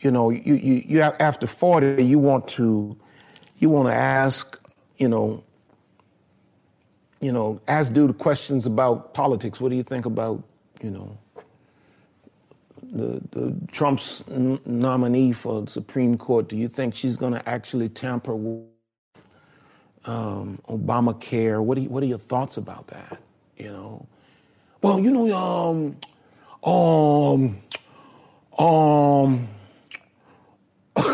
You 0.00 0.10
know, 0.10 0.30
you, 0.30 0.54
you, 0.54 0.82
you 0.86 1.00
after 1.02 1.46
40, 1.46 2.02
you 2.02 2.18
want 2.18 2.48
to, 2.48 2.96
you 3.58 3.68
want 3.68 3.88
to 3.88 3.94
ask, 3.94 4.58
you 4.98 5.08
know, 5.08 5.42
you 7.20 7.30
know, 7.30 7.60
ask 7.68 7.92
dude 7.92 8.18
questions 8.18 8.66
about 8.66 9.14
politics. 9.14 9.60
What 9.60 9.70
do 9.70 9.76
you 9.76 9.84
think 9.84 10.06
about, 10.06 10.42
you 10.82 10.90
know, 10.90 11.18
the, 12.92 13.22
the 13.30 13.56
Trump's 13.70 14.24
n- 14.28 14.58
nominee 14.66 15.32
for 15.32 15.66
Supreme 15.68 16.18
Court? 16.18 16.48
Do 16.48 16.56
you 16.56 16.66
think 16.66 16.96
she's 16.96 17.16
going 17.16 17.32
to 17.32 17.48
actually 17.48 17.88
tamper 17.88 18.34
with 18.34 18.66
um, 20.04 20.58
Obamacare. 20.68 21.62
What, 21.62 21.78
you, 21.78 21.88
what 21.88 22.02
are 22.02 22.06
your 22.06 22.18
thoughts 22.18 22.56
about 22.56 22.86
that? 22.88 23.18
You 23.56 23.72
know, 23.72 24.06
well, 24.82 24.98
you 25.00 25.10
know, 25.10 25.36
um, 25.36 25.96
um, 26.64 27.58
um. 28.58 29.48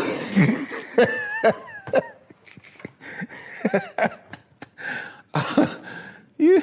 you, 6.37 6.61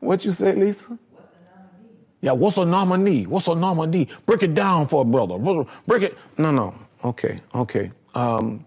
what 0.00 0.24
you 0.24 0.32
say, 0.32 0.54
Lisa? 0.54 0.98
Yeah, 2.20 2.32
what's 2.32 2.56
a 2.56 2.64
nominee? 2.64 3.26
What's 3.26 3.46
a 3.48 3.54
nominee? 3.54 4.08
Break 4.26 4.42
it 4.42 4.54
down 4.54 4.88
for 4.88 5.02
a 5.02 5.04
brother. 5.04 5.38
Break 5.86 6.02
it. 6.02 6.18
No, 6.36 6.50
no. 6.50 6.74
Okay, 7.04 7.40
okay. 7.54 7.92
Um, 8.14 8.64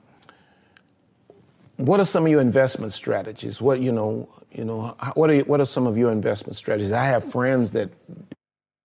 what 1.82 2.00
are 2.00 2.06
some 2.06 2.26
of 2.26 2.32
your 2.32 2.42
investment 2.42 2.94
strategies? 2.94 3.60
What 3.60 3.80
you 3.80 3.92
know, 3.92 4.30
you 4.52 4.64
know, 4.64 4.96
what 5.16 5.30
are 5.30 5.40
what 5.42 5.60
are 5.60 5.66
some 5.66 5.88
of 5.88 5.98
your 5.98 6.12
investment 6.12 6.56
strategies? 6.56 6.92
I 6.92 7.06
have 7.06 7.32
friends 7.32 7.72
that, 7.72 7.90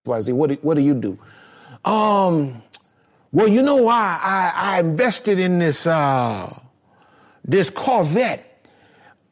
what 0.04 0.24
do 0.24 0.58
what 0.62 0.74
do 0.74 0.80
you 0.80 0.94
do? 0.94 1.18
Um, 1.84 2.62
well, 3.32 3.48
you 3.48 3.62
know, 3.62 3.88
I 3.88 4.18
I, 4.22 4.52
I 4.54 4.80
invested 4.80 5.38
in 5.38 5.58
this 5.58 5.86
uh, 5.86 6.58
this 7.44 7.68
Corvette, 7.70 8.64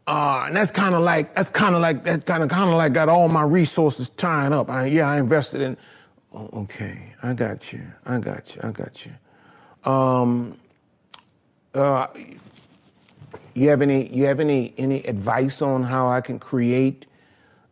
uh, 0.06 0.44
and 0.46 0.56
that's 0.56 0.70
kind 0.70 0.94
of 0.94 1.02
like 1.02 1.34
that's 1.34 1.50
kind 1.50 1.74
of 1.74 1.80
like 1.80 2.04
that 2.04 2.26
kind 2.26 2.42
of 2.42 2.50
kind 2.50 2.70
of 2.70 2.76
like 2.76 2.92
got 2.92 3.08
all 3.08 3.28
my 3.28 3.42
resources 3.42 4.10
tied 4.10 4.52
up. 4.52 4.68
I, 4.68 4.86
yeah, 4.86 5.08
I 5.08 5.18
invested 5.18 5.62
in. 5.62 5.76
Oh, 6.32 6.50
okay, 6.52 7.14
I 7.22 7.32
got 7.32 7.72
you. 7.72 7.82
I 8.04 8.18
got 8.18 8.54
you. 8.54 8.60
I 8.62 8.70
got 8.72 9.06
you. 9.06 9.90
Um, 9.90 10.58
uh, 11.74 12.08
you 13.54 13.68
have 13.68 13.82
any 13.82 14.12
you 14.14 14.24
have 14.24 14.40
any 14.40 14.74
any 14.76 15.02
advice 15.04 15.62
on 15.62 15.84
how 15.84 16.08
I 16.08 16.20
can 16.20 16.38
create 16.38 17.06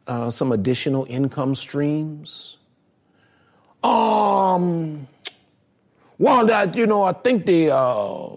uh, 0.07 0.31
some 0.31 0.53
additional 0.53 1.07
income 1.09 1.55
streams? 1.55 2.57
Um, 3.83 5.09
well, 6.19 6.47
that 6.47 6.77
you 6.77 6.87
know, 6.87 7.03
I 7.03 7.13
think 7.13 7.47
the 7.47 7.71
uh, 7.71 8.29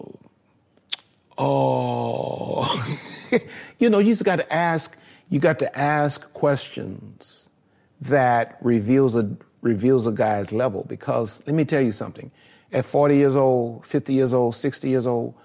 uh 1.38 2.86
you 3.80 3.90
know, 3.90 4.00
you 4.00 4.12
just 4.12 4.24
got 4.24 4.38
to 4.38 4.54
ask. 4.54 4.98
You 5.30 5.40
got 5.40 5.60
to 5.60 5.78
ask 5.78 6.32
questions 6.34 7.50
that 8.02 8.58
reveals 8.62 9.16
a 9.16 9.30
reveals 9.62 10.08
a 10.08 10.12
guy's 10.12 10.52
level. 10.52 10.86
Because 10.88 11.44
let 11.46 11.56
me 11.56 11.66
tell 11.66 11.82
you 11.82 11.92
something: 11.92 12.32
at 12.72 12.86
40 12.86 13.16
years 13.16 13.36
old, 13.36 13.86
50 13.86 14.14
years 14.14 14.34
old, 14.34 14.56
60 14.56 14.90
years 14.90 15.06
old, 15.06 15.36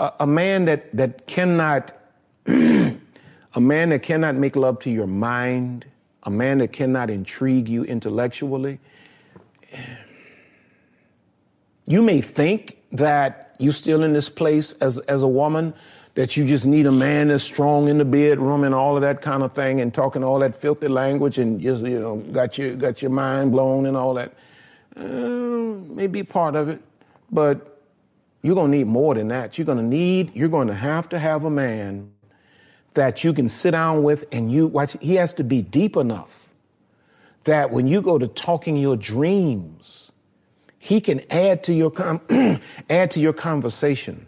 a, 0.00 0.26
man 0.26 0.64
that, 0.64 0.94
that 0.96 1.26
cannot, 1.26 1.94
a 2.46 3.60
man 3.60 3.90
that 3.90 4.02
cannot 4.02 4.34
make 4.34 4.56
love 4.56 4.78
to 4.80 4.90
your 4.90 5.06
mind, 5.06 5.84
a 6.24 6.30
man 6.30 6.58
that 6.58 6.72
cannot 6.72 7.10
intrigue 7.10 7.68
you 7.68 7.84
intellectually, 7.84 8.78
you 11.86 12.02
may 12.02 12.20
think 12.20 12.78
that 12.92 13.54
you're 13.58 13.72
still 13.72 14.02
in 14.02 14.12
this 14.12 14.28
place 14.28 14.72
as, 14.74 14.98
as 15.00 15.22
a 15.22 15.28
woman, 15.28 15.74
that 16.14 16.36
you 16.36 16.46
just 16.46 16.66
need 16.66 16.86
a 16.86 16.92
man 16.92 17.28
that's 17.28 17.44
strong 17.44 17.88
in 17.88 17.98
the 17.98 18.04
bedroom 18.04 18.64
and 18.64 18.74
all 18.74 18.96
of 18.96 19.02
that 19.02 19.20
kind 19.20 19.42
of 19.42 19.52
thing 19.52 19.80
and 19.80 19.94
talking 19.94 20.24
all 20.24 20.38
that 20.38 20.54
filthy 20.54 20.88
language 20.88 21.38
and 21.38 21.60
just, 21.60 21.84
you 21.84 22.00
know, 22.00 22.16
got 22.32 22.58
your, 22.58 22.74
got 22.74 23.00
your 23.02 23.10
mind 23.10 23.52
blown 23.52 23.86
and 23.86 23.96
all 23.96 24.14
that. 24.14 24.32
Uh, 24.96 25.02
may 25.94 26.06
be 26.06 26.22
part 26.22 26.56
of 26.56 26.68
it, 26.68 26.80
but 27.30 27.69
you're 28.42 28.54
going 28.54 28.72
to 28.72 28.78
need 28.78 28.86
more 28.86 29.14
than 29.14 29.28
that. 29.28 29.58
You're 29.58 29.66
going 29.66 29.78
to 29.78 29.84
need, 29.84 30.34
you're 30.34 30.48
going 30.48 30.68
to 30.68 30.74
have 30.74 31.08
to 31.10 31.18
have 31.18 31.44
a 31.44 31.50
man 31.50 32.10
that 32.94 33.22
you 33.22 33.32
can 33.32 33.48
sit 33.48 33.72
down 33.72 34.02
with 34.02 34.24
and 34.32 34.50
you 34.50 34.66
watch. 34.66 34.96
He 35.00 35.14
has 35.16 35.34
to 35.34 35.44
be 35.44 35.62
deep 35.62 35.96
enough 35.96 36.48
that 37.44 37.70
when 37.70 37.86
you 37.86 38.02
go 38.02 38.18
to 38.18 38.28
talking 38.28 38.76
your 38.76 38.96
dreams, 38.96 40.10
he 40.78 41.00
can 41.00 41.20
add 41.30 41.64
to 41.64 41.74
your, 41.74 41.92
add 42.90 43.10
to 43.10 43.20
your 43.20 43.32
conversation. 43.32 44.26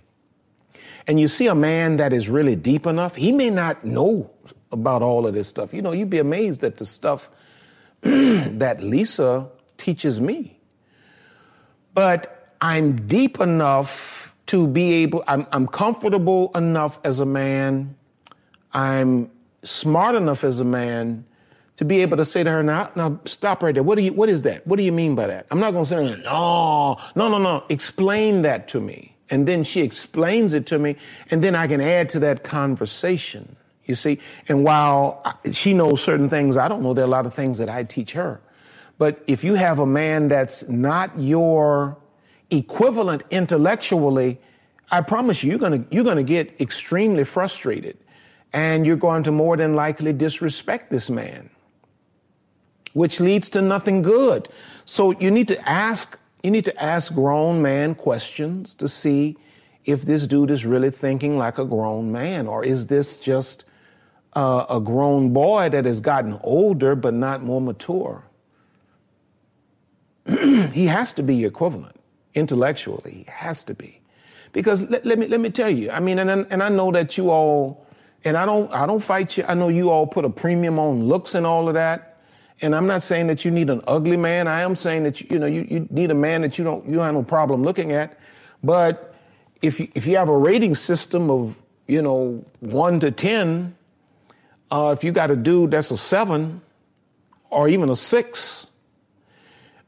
And 1.06 1.18
you 1.18 1.26
see 1.26 1.46
a 1.46 1.54
man 1.54 1.96
that 1.96 2.12
is 2.12 2.28
really 2.28 2.54
deep 2.54 2.86
enough, 2.86 3.16
he 3.16 3.32
may 3.32 3.50
not 3.50 3.84
know 3.84 4.30
about 4.70 5.02
all 5.02 5.26
of 5.26 5.34
this 5.34 5.48
stuff. 5.48 5.74
You 5.74 5.82
know, 5.82 5.92
you'd 5.92 6.10
be 6.10 6.18
amazed 6.18 6.62
at 6.64 6.76
the 6.76 6.84
stuff 6.84 7.30
that 8.02 8.82
Lisa 8.82 9.48
teaches 9.78 10.20
me. 10.20 10.58
But 11.94 12.41
I'm 12.62 13.08
deep 13.08 13.40
enough 13.40 14.32
to 14.46 14.68
be 14.68 14.92
able, 15.02 15.24
I'm, 15.26 15.46
I'm 15.50 15.66
comfortable 15.66 16.52
enough 16.54 17.00
as 17.04 17.18
a 17.18 17.26
man, 17.26 17.96
I'm 18.72 19.30
smart 19.64 20.14
enough 20.14 20.44
as 20.44 20.60
a 20.60 20.64
man 20.64 21.24
to 21.78 21.84
be 21.84 22.02
able 22.02 22.16
to 22.18 22.24
say 22.24 22.44
to 22.44 22.50
her, 22.50 22.62
now, 22.62 22.90
now 22.94 23.18
stop 23.24 23.64
right 23.64 23.74
there. 23.74 23.82
What 23.82 23.96
do 23.96 24.02
you, 24.02 24.12
what 24.12 24.28
is 24.28 24.42
that? 24.44 24.64
What 24.64 24.76
do 24.76 24.84
you 24.84 24.92
mean 24.92 25.16
by 25.16 25.26
that? 25.26 25.46
I'm 25.50 25.58
not 25.58 25.72
going 25.72 25.84
to 25.84 25.90
say, 25.90 26.22
no, 26.22 26.98
no, 27.16 27.28
no, 27.28 27.38
no. 27.38 27.64
Explain 27.68 28.42
that 28.42 28.68
to 28.68 28.80
me. 28.80 29.16
And 29.28 29.48
then 29.48 29.64
she 29.64 29.80
explains 29.80 30.54
it 30.54 30.66
to 30.66 30.78
me, 30.78 30.96
and 31.30 31.42
then 31.42 31.56
I 31.56 31.66
can 31.66 31.80
add 31.80 32.10
to 32.10 32.20
that 32.20 32.44
conversation. 32.44 33.56
You 33.86 33.96
see? 33.96 34.20
And 34.48 34.62
while 34.62 35.24
she 35.52 35.74
knows 35.74 36.02
certain 36.02 36.28
things 36.28 36.56
I 36.56 36.68
don't 36.68 36.82
know, 36.82 36.94
there 36.94 37.04
are 37.04 37.08
a 37.08 37.10
lot 37.10 37.26
of 37.26 37.34
things 37.34 37.58
that 37.58 37.68
I 37.68 37.82
teach 37.82 38.12
her. 38.12 38.40
But 38.98 39.24
if 39.26 39.42
you 39.42 39.54
have 39.54 39.80
a 39.80 39.86
man 39.86 40.28
that's 40.28 40.68
not 40.68 41.18
your 41.18 41.96
equivalent 42.52 43.22
intellectually, 43.30 44.38
I 44.90 45.00
promise 45.00 45.42
you, 45.42 45.50
you're 45.50 45.58
gonna 45.58 45.84
you're 45.90 46.04
gonna 46.04 46.22
get 46.22 46.60
extremely 46.60 47.24
frustrated. 47.24 47.96
and 48.52 48.86
you're 48.86 48.96
going 48.96 49.22
to 49.22 49.32
more 49.32 49.56
than 49.56 49.74
likely 49.74 50.12
disrespect 50.12 50.90
this 50.90 51.08
man, 51.08 51.48
which 52.92 53.20
leads 53.20 53.48
to 53.50 53.62
nothing 53.62 54.02
good. 54.02 54.48
So 54.84 55.12
you 55.12 55.30
need 55.30 55.48
to 55.48 55.68
ask 55.68 56.18
you 56.42 56.50
need 56.50 56.64
to 56.66 56.82
ask 56.82 57.14
grown 57.14 57.62
man 57.62 57.94
questions 57.94 58.74
to 58.74 58.88
see 58.88 59.36
if 59.84 60.02
this 60.02 60.26
dude 60.26 60.50
is 60.50 60.66
really 60.66 60.90
thinking 60.90 61.38
like 61.38 61.58
a 61.58 61.64
grown 61.64 62.12
man, 62.12 62.46
or 62.48 62.64
is 62.64 62.88
this 62.88 63.16
just 63.16 63.64
uh, 64.34 64.66
a 64.68 64.80
grown 64.80 65.32
boy 65.32 65.68
that 65.70 65.84
has 65.84 66.00
gotten 66.00 66.38
older 66.42 66.96
but 66.96 67.14
not 67.14 67.42
more 67.42 67.60
mature? 67.60 68.24
he 70.72 70.86
has 70.86 71.14
to 71.14 71.22
be 71.22 71.44
equivalent 71.44 71.96
intellectually. 72.34 73.12
He 73.12 73.26
has 73.28 73.64
to 73.64 73.74
be, 73.74 74.00
because 74.52 74.88
let, 74.90 75.04
let 75.06 75.18
me 75.18 75.26
let 75.28 75.40
me 75.40 75.50
tell 75.50 75.70
you. 75.70 75.90
I 75.90 76.00
mean, 76.00 76.18
and 76.18 76.30
and 76.30 76.62
I 76.62 76.68
know 76.68 76.92
that 76.92 77.16
you 77.16 77.30
all, 77.30 77.86
and 78.24 78.36
I 78.36 78.46
don't 78.46 78.72
I 78.72 78.86
don't 78.86 79.00
fight 79.00 79.36
you. 79.36 79.44
I 79.46 79.54
know 79.54 79.68
you 79.68 79.90
all 79.90 80.06
put 80.06 80.24
a 80.24 80.30
premium 80.30 80.78
on 80.78 81.04
looks 81.06 81.34
and 81.34 81.46
all 81.46 81.68
of 81.68 81.74
that. 81.74 82.08
And 82.62 82.76
I'm 82.76 82.86
not 82.86 83.02
saying 83.02 83.26
that 83.26 83.44
you 83.44 83.50
need 83.50 83.70
an 83.70 83.82
ugly 83.88 84.16
man. 84.16 84.46
I 84.46 84.62
am 84.62 84.76
saying 84.76 85.02
that 85.02 85.20
you, 85.20 85.26
you 85.30 85.38
know 85.38 85.46
you, 85.46 85.66
you 85.68 85.88
need 85.90 86.10
a 86.12 86.14
man 86.14 86.42
that 86.42 86.58
you 86.58 86.64
don't 86.64 86.88
you 86.88 87.00
have 87.00 87.14
no 87.14 87.24
problem 87.24 87.62
looking 87.62 87.92
at. 87.92 88.16
But 88.62 89.14
if 89.62 89.80
you, 89.80 89.88
if 89.94 90.06
you 90.06 90.16
have 90.16 90.28
a 90.28 90.36
rating 90.36 90.76
system 90.76 91.30
of 91.30 91.60
you 91.88 92.00
know 92.00 92.44
one 92.60 93.00
to 93.00 93.10
ten, 93.10 93.74
uh, 94.70 94.94
if 94.96 95.02
you 95.02 95.10
got 95.10 95.30
a 95.30 95.36
dude 95.36 95.72
that's 95.72 95.90
a 95.90 95.96
seven 95.96 96.60
or 97.50 97.68
even 97.68 97.88
a 97.90 97.96
six, 97.96 98.68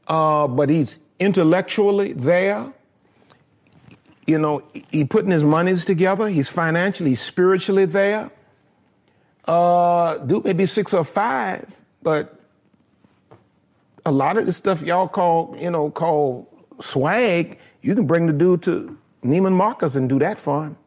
uh, 0.07 0.47
but 0.47 0.69
he's 0.69 0.99
intellectually 1.19 2.13
there, 2.13 2.71
you 4.27 4.39
know, 4.39 4.63
he 4.89 5.05
putting 5.05 5.31
his 5.31 5.43
monies 5.43 5.85
together. 5.85 6.27
He's 6.27 6.49
financially, 6.49 7.15
spiritually 7.15 7.85
there. 7.85 8.31
Uh, 9.45 10.17
dude 10.17 10.43
may 10.43 10.53
be 10.53 10.65
six 10.65 10.93
or 10.93 11.03
five, 11.03 11.79
but 12.01 12.39
a 14.05 14.11
lot 14.11 14.37
of 14.37 14.45
the 14.45 14.53
stuff 14.53 14.81
y'all 14.81 15.07
call, 15.07 15.55
you 15.59 15.69
know, 15.69 15.91
call 15.91 16.49
swag, 16.81 17.59
you 17.81 17.95
can 17.95 18.07
bring 18.07 18.27
the 18.27 18.33
dude 18.33 18.63
to 18.63 18.97
Neiman 19.23 19.53
Marcus 19.53 19.95
and 19.95 20.09
do 20.09 20.19
that 20.19 20.37
for 20.37 20.65
him. 20.65 20.77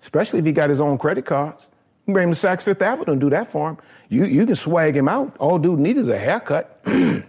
Especially 0.00 0.38
if 0.38 0.44
he 0.44 0.52
got 0.52 0.70
his 0.70 0.80
own 0.80 0.98
credit 0.98 1.26
cards. 1.26 1.68
You 2.02 2.06
can 2.06 2.14
bring 2.14 2.28
him 2.28 2.34
to 2.34 2.40
Saks 2.40 2.62
Fifth 2.62 2.82
Avenue 2.82 3.12
and 3.12 3.20
do 3.20 3.30
that 3.30 3.52
for 3.52 3.70
him. 3.70 3.78
You 4.08 4.24
you 4.24 4.46
can 4.46 4.56
swag 4.56 4.96
him 4.96 5.08
out. 5.08 5.36
All 5.38 5.58
dude 5.58 5.78
needs 5.78 6.00
is 6.00 6.08
a 6.08 6.18
haircut. 6.18 6.80
Get 6.84 7.24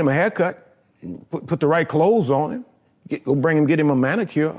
him 0.00 0.08
a 0.08 0.12
haircut. 0.12 0.63
Put, 1.30 1.46
put 1.46 1.60
the 1.60 1.66
right 1.66 1.88
clothes 1.88 2.30
on 2.30 2.52
him. 2.52 2.64
Get, 3.08 3.24
go 3.24 3.34
bring 3.34 3.58
him, 3.58 3.66
get 3.66 3.78
him 3.78 3.90
a 3.90 3.96
manicure. 3.96 4.56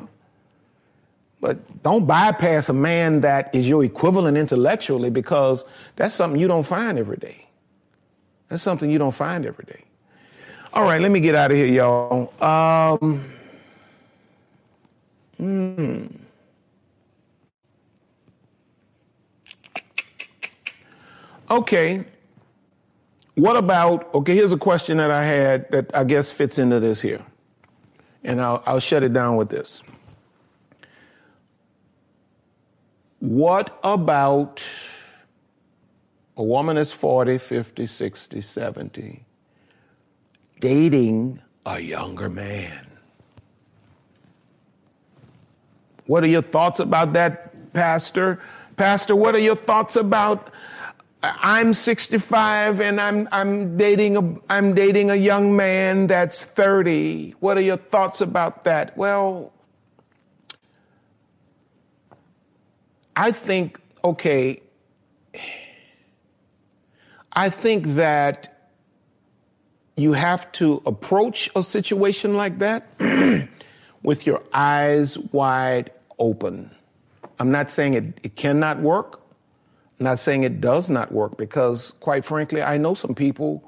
But 1.41 1.83
don't 1.83 2.05
bypass 2.05 2.69
a 2.69 2.73
man 2.73 3.21
that 3.21 3.53
is 3.53 3.67
your 3.67 3.83
equivalent 3.83 4.37
intellectually 4.37 5.09
because 5.09 5.65
that's 5.95 6.15
something 6.15 6.39
you 6.39 6.47
don't 6.47 6.65
find 6.65 6.97
every 6.97 7.17
day. 7.17 7.45
That's 8.49 8.63
something 8.63 8.89
you 8.89 8.97
don't 8.97 9.13
find 9.13 9.45
every 9.45 9.65
day. 9.65 9.83
All 10.73 10.83
right, 10.83 11.01
let 11.01 11.11
me 11.11 11.19
get 11.19 11.35
out 11.35 11.51
of 11.51 11.57
here, 11.57 11.67
y'all. 11.67 12.33
Um, 12.43 13.31
hmm. 15.37 16.05
Okay. 21.49 22.05
What 23.35 23.57
about, 23.57 24.13
okay, 24.13 24.35
here's 24.35 24.53
a 24.53 24.57
question 24.57 24.97
that 24.97 25.11
I 25.11 25.23
had 25.23 25.69
that 25.71 25.95
I 25.95 26.03
guess 26.03 26.31
fits 26.31 26.57
into 26.57 26.79
this 26.79 27.01
here. 27.01 27.23
And 28.23 28.41
I'll, 28.41 28.63
I'll 28.65 28.79
shut 28.79 29.03
it 29.03 29.13
down 29.13 29.35
with 29.35 29.49
this. 29.49 29.81
What 33.19 33.77
about 33.83 34.61
a 36.37 36.43
woman 36.43 36.77
is 36.77 36.91
40, 36.91 37.37
50, 37.37 37.87
60, 37.87 38.41
70, 38.41 39.25
dating 40.59 41.41
a 41.65 41.79
younger 41.79 42.29
man. 42.29 42.85
What 46.05 46.23
are 46.23 46.27
your 46.27 46.41
thoughts 46.41 46.79
about 46.79 47.13
that, 47.13 47.73
Pastor? 47.73 48.39
Pastor, 48.77 49.15
what 49.15 49.33
are 49.33 49.39
your 49.39 49.55
thoughts 49.55 49.95
about 49.95 50.51
I'm 51.39 51.73
65 51.73 52.81
and 52.81 52.99
I'm 52.99 53.27
I'm 53.31 53.77
dating 53.77 54.17
a 54.17 54.35
I'm 54.49 54.73
dating 54.73 55.09
a 55.09 55.15
young 55.15 55.55
man 55.55 56.07
that's 56.07 56.43
30. 56.43 57.35
What 57.39 57.57
are 57.57 57.61
your 57.61 57.77
thoughts 57.77 58.21
about 58.21 58.65
that? 58.65 58.97
Well, 58.97 59.53
I 63.15 63.31
think 63.31 63.79
okay, 64.03 64.61
I 67.33 67.49
think 67.49 67.95
that 67.95 68.69
you 69.97 70.13
have 70.13 70.51
to 70.53 70.81
approach 70.85 71.49
a 71.55 71.63
situation 71.63 72.35
like 72.35 72.59
that 72.59 72.87
with 74.03 74.25
your 74.25 74.43
eyes 74.53 75.17
wide 75.17 75.91
open. 76.19 76.71
I'm 77.39 77.51
not 77.51 77.69
saying 77.69 77.93
it, 77.93 78.19
it 78.23 78.35
cannot 78.35 78.81
work. 78.81 79.21
Not 79.99 80.19
saying 80.19 80.43
it 80.43 80.59
does 80.59 80.89
not 80.89 81.11
work 81.11 81.37
because, 81.37 81.93
quite 81.99 82.25
frankly, 82.25 82.61
I 82.61 82.77
know 82.77 82.93
some 82.93 83.15
people 83.15 83.63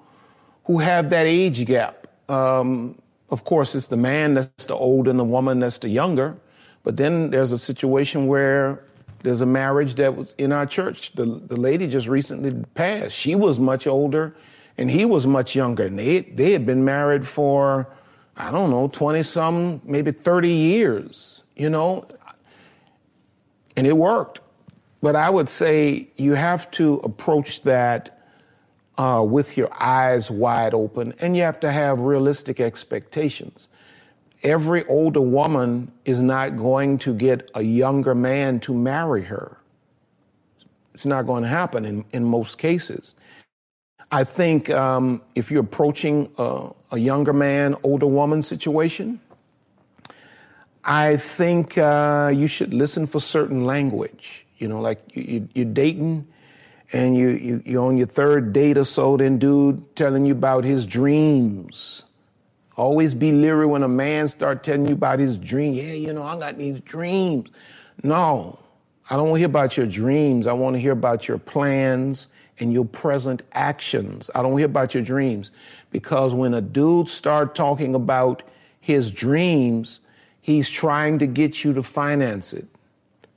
who 0.66 0.80
have 0.80 1.10
that 1.10 1.26
age 1.26 1.66
gap. 1.66 2.08
Um, 2.30 3.02
of 3.30 3.46
course, 3.46 3.76
it's 3.76 3.88
the 3.88 3.98
man 3.98 4.34
that's 4.34 4.66
the 4.66 4.76
older 4.76 5.10
and 5.10 5.20
the 5.20 5.24
woman 5.24 5.60
that's 5.60 5.78
the 5.78 5.90
younger. 5.90 6.38
But 6.84 6.98
then 6.98 7.30
there's 7.30 7.52
a 7.52 7.60
situation 7.60 8.28
where 8.28 8.84
there's 9.24 9.42
a 9.42 9.46
marriage 9.46 9.96
that 9.96 10.16
was 10.16 10.34
in 10.38 10.52
our 10.52 10.66
church. 10.66 11.14
The, 11.14 11.26
the 11.26 11.58
lady 11.58 11.88
just 11.88 12.08
recently 12.08 12.64
passed. 12.76 13.16
She 13.16 13.36
was 13.36 13.60
much 13.60 13.88
older 13.88 14.36
and 14.78 14.92
he 14.92 15.06
was 15.06 15.26
much 15.26 15.56
younger. 15.56 15.86
And 15.86 15.98
they, 15.98 16.22
they 16.22 16.52
had 16.52 16.66
been 16.66 16.86
married 16.86 17.28
for, 17.28 17.88
I 18.36 18.52
don't 18.52 18.70
know, 18.70 18.88
20 18.88 19.24
some, 19.24 19.82
maybe 19.84 20.12
30 20.12 20.50
years, 20.50 21.44
you 21.56 21.70
know? 21.70 22.06
And 23.76 23.88
it 23.88 23.98
worked. 23.98 24.40
But 25.02 25.16
I 25.16 25.30
would 25.30 25.50
say 25.50 26.10
you 26.16 26.34
have 26.34 26.70
to 26.72 26.96
approach 27.04 27.62
that 27.64 28.20
uh, 28.98 29.24
with 29.28 29.58
your 29.58 29.70
eyes 29.82 30.32
wide 30.32 30.74
open 30.74 31.14
and 31.20 31.38
you 31.38 31.44
have 31.44 31.60
to 31.60 31.72
have 31.72 32.00
realistic 32.00 32.60
expectations 32.60 33.68
every 34.44 34.86
older 34.88 35.22
woman 35.22 35.92
is 36.06 36.20
not 36.20 36.58
going 36.58 36.98
to 37.00 37.14
get 37.14 37.50
a 37.56 37.62
younger 37.62 38.16
man 38.16 38.60
to 38.62 38.74
marry 38.74 39.24
her. 39.24 39.58
It's 40.94 41.06
not 41.06 41.26
going 41.26 41.44
to 41.44 41.50
happen 41.50 41.86
in, 41.86 42.06
in 42.12 42.24
most 42.24 42.58
cases. 42.58 43.14
I 44.12 44.24
think 44.24 44.70
um, 44.70 45.22
if 45.36 45.52
you're 45.52 45.62
approaching 45.62 46.30
a, 46.38 46.70
a, 46.92 46.98
younger 46.98 47.34
man, 47.34 47.76
older 47.84 48.08
woman 48.08 48.42
situation, 48.42 49.20
I 50.84 51.18
think 51.18 51.78
uh, 51.78 52.32
you 52.34 52.48
should 52.48 52.74
listen 52.74 53.06
for 53.06 53.20
certain 53.20 53.66
language. 53.66 54.47
You 54.58 54.68
know, 54.68 54.82
like 54.82 55.00
you, 55.14 55.48
are 55.58 55.66
dating 55.66 56.28
and 56.94 57.16
you, 57.18 57.30
you, 57.30 57.64
you're 57.66 57.86
on 57.86 57.98
your 57.98 58.08
third 58.08 58.54
date 58.54 58.78
or 58.78 58.86
so, 58.86 59.18
then 59.18 59.40
dude 59.40 59.96
telling 59.96 60.26
you 60.26 60.34
about 60.34 60.64
his 60.64 60.86
dreams 60.86 62.04
Always 62.78 63.16
be 63.16 63.32
leery 63.32 63.66
when 63.66 63.82
a 63.82 63.88
man 63.88 64.28
start 64.28 64.64
telling 64.64 64.86
you 64.86 64.94
about 64.94 65.18
his 65.18 65.38
dream. 65.40 65.74
Yeah, 65.74 65.94
you 65.94 66.14
know, 66.14 66.22
I 66.22 66.38
got 66.38 66.60
these 66.60 66.80
dreams. 66.82 67.50
No, 68.04 68.60
I 69.10 69.16
don't 69.16 69.30
want 69.30 69.38
to 69.38 69.40
hear 69.40 69.48
about 69.48 69.78
your 69.78 69.88
dreams. 69.88 70.46
I 70.46 70.54
want 70.54 70.76
to 70.76 70.80
hear 70.80 70.92
about 70.92 71.28
your 71.28 71.40
plans 71.40 72.28
and 72.60 72.72
your 72.72 72.86
present 72.86 73.42
actions. 73.54 74.30
I 74.36 74.44
don't 74.44 74.56
hear 74.58 74.68
about 74.68 74.94
your 74.94 75.02
dreams 75.02 75.50
because 75.92 76.36
when 76.36 76.54
a 76.54 76.62
dude 76.62 77.10
start 77.10 77.56
talking 77.56 77.96
about 77.96 78.44
his 78.80 79.10
dreams, 79.10 80.00
he's 80.42 80.70
trying 80.70 81.18
to 81.18 81.26
get 81.26 81.64
you 81.64 81.74
to 81.74 81.82
finance 81.82 82.54
it. 82.54 82.68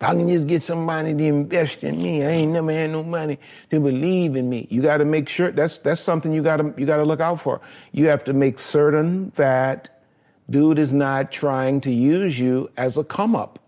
I 0.02 0.14
can 0.14 0.28
just 0.30 0.46
get 0.46 0.62
somebody 0.62 1.12
to 1.12 1.24
invest 1.24 1.84
in 1.84 2.02
me, 2.02 2.24
I 2.24 2.30
ain't 2.30 2.52
never 2.52 2.72
had 2.72 2.90
no 2.90 3.02
money 3.02 3.38
to 3.70 3.80
believe 3.80 4.34
in 4.34 4.48
me. 4.48 4.66
You 4.70 4.80
got 4.80 4.98
to 4.98 5.04
make 5.04 5.28
sure 5.28 5.50
that's 5.50 5.76
that's 5.78 6.00
something 6.00 6.32
you 6.32 6.42
got 6.42 6.56
to 6.56 6.72
you 6.78 6.86
got 6.86 6.96
to 6.96 7.04
look 7.04 7.20
out 7.20 7.42
for. 7.42 7.60
You 7.92 8.06
have 8.08 8.24
to 8.24 8.32
make 8.32 8.58
certain 8.58 9.30
that 9.36 10.02
dude 10.48 10.78
is 10.78 10.94
not 10.94 11.30
trying 11.30 11.82
to 11.82 11.92
use 11.92 12.38
you 12.38 12.70
as 12.78 12.96
a 12.96 13.04
come 13.04 13.36
up. 13.36 13.58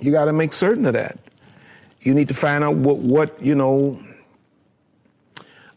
You 0.00 0.12
got 0.12 0.26
to 0.26 0.32
make 0.32 0.52
certain 0.52 0.86
of 0.86 0.92
that. 0.92 1.18
You 2.02 2.14
need 2.14 2.28
to 2.28 2.34
find 2.34 2.62
out 2.62 2.76
what 2.76 2.98
what 2.98 3.42
you 3.42 3.56
know. 3.56 4.00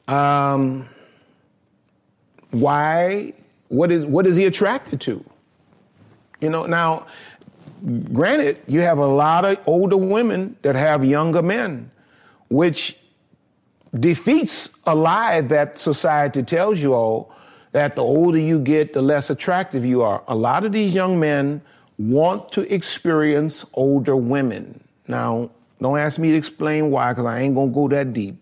Um, 0.07 0.87
why? 2.51 3.33
What 3.69 3.91
is 3.91 4.05
what 4.05 4.27
is 4.27 4.35
he 4.35 4.45
attracted 4.45 5.01
to? 5.01 5.25
You 6.39 6.49
know 6.49 6.65
now 6.65 7.07
granted, 8.13 8.59
you 8.67 8.81
have 8.81 8.97
a 8.97 9.05
lot 9.05 9.45
of 9.45 9.57
older 9.65 9.97
women 9.97 10.55
that 10.61 10.75
have 10.75 11.03
younger 11.03 11.41
men, 11.41 11.91
which 12.49 12.97
defeats 13.99 14.69
a 14.85 14.95
lie 14.95 15.41
that 15.41 15.77
society 15.77 16.43
tells 16.43 16.79
you 16.79 16.93
all 16.93 17.33
that 17.73 17.95
the 17.95 18.01
older 18.01 18.37
you 18.37 18.59
get, 18.59 18.93
the 18.93 19.01
less 19.01 19.29
attractive 19.29 19.83
you 19.83 20.01
are. 20.01 20.23
A 20.27 20.35
lot 20.35 20.63
of 20.63 20.71
these 20.71 20.93
young 20.93 21.19
men 21.19 21.61
want 21.97 22.51
to 22.51 22.61
experience 22.73 23.65
older 23.73 24.15
women. 24.15 24.83
Now, 25.07 25.49
don't 25.81 25.97
ask 25.97 26.17
me 26.17 26.31
to 26.31 26.37
explain 26.37 26.91
why, 26.91 27.11
because 27.11 27.25
I 27.25 27.41
ain't 27.41 27.55
gonna 27.55 27.71
go 27.71 27.87
that 27.89 28.13
deep. 28.13 28.37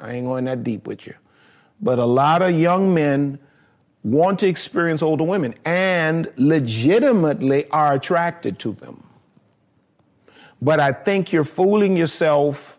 I 0.00 0.14
ain't 0.14 0.26
going 0.26 0.46
that 0.46 0.64
deep 0.64 0.86
with 0.86 1.06
you. 1.06 1.14
But 1.80 1.98
a 1.98 2.04
lot 2.04 2.42
of 2.42 2.58
young 2.58 2.92
men 2.92 3.38
want 4.02 4.38
to 4.40 4.46
experience 4.46 5.02
older 5.02 5.24
women 5.24 5.54
and 5.64 6.30
legitimately 6.36 7.68
are 7.70 7.94
attracted 7.94 8.58
to 8.60 8.72
them. 8.72 9.02
But 10.62 10.80
I 10.80 10.92
think 10.92 11.32
you're 11.32 11.44
fooling 11.44 11.96
yourself 11.96 12.78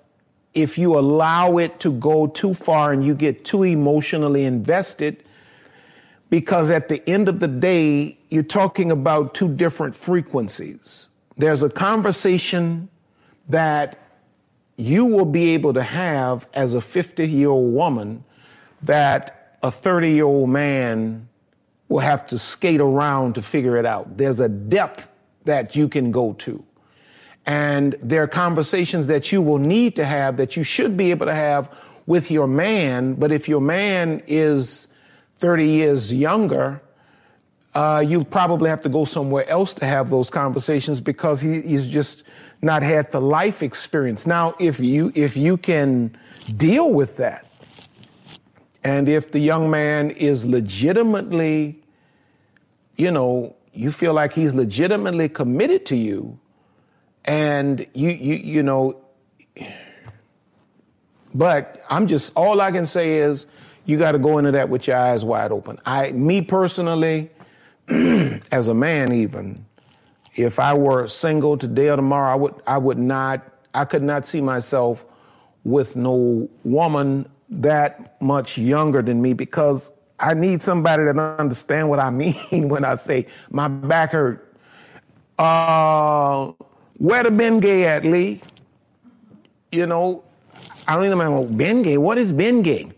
if 0.53 0.77
you 0.77 0.97
allow 0.97 1.57
it 1.57 1.79
to 1.79 1.91
go 1.93 2.27
too 2.27 2.53
far 2.53 2.91
and 2.91 3.05
you 3.05 3.15
get 3.15 3.45
too 3.45 3.63
emotionally 3.63 4.43
invested 4.43 5.23
because 6.29 6.69
at 6.69 6.89
the 6.89 7.07
end 7.09 7.27
of 7.27 7.39
the 7.39 7.47
day, 7.47 8.17
you're 8.29 8.43
talking 8.43 8.91
about 8.91 9.33
two 9.33 9.53
different 9.53 9.95
frequencies. 9.95 11.09
There's 11.37 11.63
a 11.63 11.69
conversation 11.69 12.89
that 13.49 13.97
you 14.77 15.05
will 15.05 15.25
be 15.25 15.49
able 15.49 15.73
to 15.73 15.83
have 15.83 16.47
as 16.53 16.73
a 16.73 16.81
50 16.81 17.27
year 17.27 17.49
old 17.49 17.73
woman 17.73 18.23
that 18.81 19.40
a 19.63 19.71
30 19.71 20.11
year 20.11 20.25
old 20.25 20.49
man 20.49 21.27
will 21.87 21.99
have 21.99 22.25
to 22.27 22.39
skate 22.39 22.81
around 22.81 23.35
to 23.35 23.41
figure 23.41 23.77
it 23.77 23.85
out. 23.85 24.17
There's 24.17 24.39
a 24.39 24.49
depth 24.49 25.07
that 25.45 25.75
you 25.75 25.87
can 25.87 26.11
go 26.11 26.33
to. 26.33 26.63
And 27.45 27.95
there 28.01 28.23
are 28.23 28.27
conversations 28.27 29.07
that 29.07 29.31
you 29.31 29.41
will 29.41 29.57
need 29.57 29.95
to 29.95 30.05
have 30.05 30.37
that 30.37 30.55
you 30.55 30.63
should 30.63 30.95
be 30.95 31.11
able 31.11 31.25
to 31.25 31.33
have 31.33 31.69
with 32.05 32.29
your 32.29 32.47
man. 32.47 33.15
But 33.15 33.31
if 33.31 33.49
your 33.49 33.61
man 33.61 34.21
is 34.27 34.87
30 35.39 35.67
years 35.67 36.13
younger, 36.13 36.81
uh, 37.73 38.03
you 38.05 38.23
probably 38.23 38.69
have 38.69 38.81
to 38.83 38.89
go 38.89 39.05
somewhere 39.05 39.47
else 39.49 39.73
to 39.75 39.85
have 39.85 40.09
those 40.09 40.29
conversations 40.29 40.99
because 40.99 41.41
he, 41.41 41.61
he's 41.61 41.89
just 41.89 42.23
not 42.61 42.83
had 42.83 43.11
the 43.11 43.21
life 43.21 43.63
experience. 43.63 44.27
Now, 44.27 44.55
if 44.59 44.79
you 44.79 45.11
if 45.15 45.35
you 45.35 45.57
can 45.57 46.15
deal 46.57 46.91
with 46.91 47.17
that, 47.17 47.50
and 48.83 49.07
if 49.07 49.31
the 49.31 49.39
young 49.39 49.69
man 49.69 50.11
is 50.11 50.45
legitimately, 50.45 51.81
you 52.95 53.11
know, 53.11 53.55
you 53.73 53.91
feel 53.91 54.13
like 54.13 54.33
he's 54.33 54.53
legitimately 54.53 55.29
committed 55.29 55.85
to 55.87 55.95
you, 55.95 56.39
and 57.25 57.85
you 57.93 58.09
you 58.09 58.35
you 58.35 58.63
know 58.63 58.97
but 61.33 61.81
i'm 61.89 62.07
just 62.07 62.33
all 62.35 62.61
i 62.61 62.71
can 62.71 62.85
say 62.85 63.17
is 63.17 63.45
you 63.85 63.97
got 63.97 64.11
to 64.13 64.19
go 64.19 64.37
into 64.37 64.51
that 64.51 64.69
with 64.69 64.85
your 64.85 64.95
eyes 64.95 65.23
wide 65.23 65.51
open. 65.51 65.79
I 65.85 66.11
me 66.11 66.41
personally 66.41 67.31
as 67.87 68.67
a 68.67 68.73
man 68.73 69.11
even 69.13 69.65
if 70.35 70.59
i 70.59 70.73
were 70.73 71.07
single 71.07 71.57
today 71.57 71.89
or 71.89 71.95
tomorrow 71.95 72.31
i 72.31 72.35
would 72.35 72.55
i 72.67 72.77
would 72.77 72.97
not 72.97 73.45
i 73.73 73.85
could 73.85 74.03
not 74.03 74.25
see 74.25 74.41
myself 74.41 75.05
with 75.63 75.95
no 75.95 76.49
woman 76.63 77.29
that 77.51 78.19
much 78.21 78.57
younger 78.57 79.01
than 79.01 79.21
me 79.21 79.33
because 79.33 79.91
i 80.19 80.33
need 80.33 80.61
somebody 80.61 81.03
that 81.03 81.17
understand 81.37 81.87
what 81.89 81.99
i 81.99 82.09
mean 82.09 82.35
when 82.69 82.83
i 82.85 82.95
say 82.95 83.27
my 83.49 83.67
back 83.67 84.11
hurt 84.11 84.55
uh 85.37 86.51
where 87.01 87.23
the 87.23 87.31
Bengay 87.31 87.83
at, 87.83 88.05
Lee? 88.05 88.39
You 89.71 89.87
know, 89.87 90.23
I 90.87 90.95
don't 90.95 91.05
even 91.05 91.17
know 91.17 91.45
Bengay. 91.45 91.97
What 91.97 92.19
is 92.19 92.31
Bengay? 92.31 92.93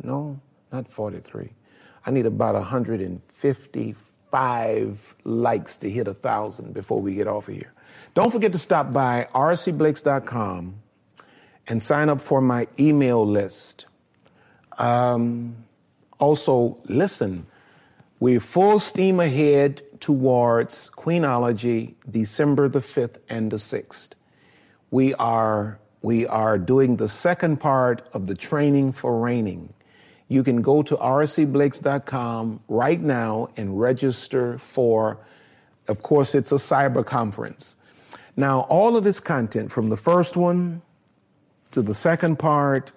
no, 0.02 0.40
not 0.72 0.90
43. 0.90 1.50
I 2.07 2.11
need 2.11 2.26
about 2.26 2.54
155 2.54 5.14
likes 5.24 5.76
to 5.76 5.88
hit 5.88 6.09
a 6.09 6.14
thousand 6.14 6.74
before 6.74 7.00
we 7.00 7.14
get 7.14 7.28
off 7.28 7.46
of 7.48 7.54
here. 7.54 7.72
Don't 8.14 8.33
forget 8.33 8.50
to 8.52 8.59
stop 8.59 8.92
by 8.92 9.28
rcblakes.com 9.35 10.83
and 11.66 11.83
sign 11.83 12.09
up 12.09 12.20
for 12.20 12.40
my 12.40 12.66
email 12.79 13.27
list. 13.27 13.87
Um, 14.79 15.57
also, 16.18 16.79
listen, 16.85 17.46
we're 18.20 18.40
full 18.40 18.79
steam 18.79 19.20
ahead 19.20 19.83
towards 20.00 20.90
Queenology 20.96 21.94
December 22.11 22.68
the 22.68 22.81
5th 22.81 23.18
and 23.29 23.50
the 23.50 23.57
6th. 23.57 24.11
We 24.90 25.14
are, 25.14 25.79
we 26.03 26.27
are 26.27 26.59
doing 26.59 26.96
the 26.96 27.09
second 27.09 27.59
part 27.59 28.09
of 28.12 28.27
the 28.27 28.35
training 28.35 28.92
for 28.92 29.18
reigning. 29.18 29.72
You 30.29 30.42
can 30.42 30.62
go 30.62 30.83
to 30.83 30.96
rcblakes.com 30.96 32.61
right 32.68 33.00
now 33.00 33.48
and 33.57 33.79
register 33.79 34.59
for, 34.59 35.18
of 35.88 36.03
course, 36.03 36.35
it's 36.35 36.53
a 36.53 36.57
cyber 36.57 37.05
conference. 37.05 37.77
Now, 38.37 38.61
all 38.62 38.96
of 38.96 39.05
this 39.05 39.20
content 39.20 39.70
from 39.70 39.90
the 39.90 39.96
first 39.96 40.37
one 40.37 40.83
to 41.75 41.83
the 41.83 41.95
second 41.95 42.39
part, 42.39 42.93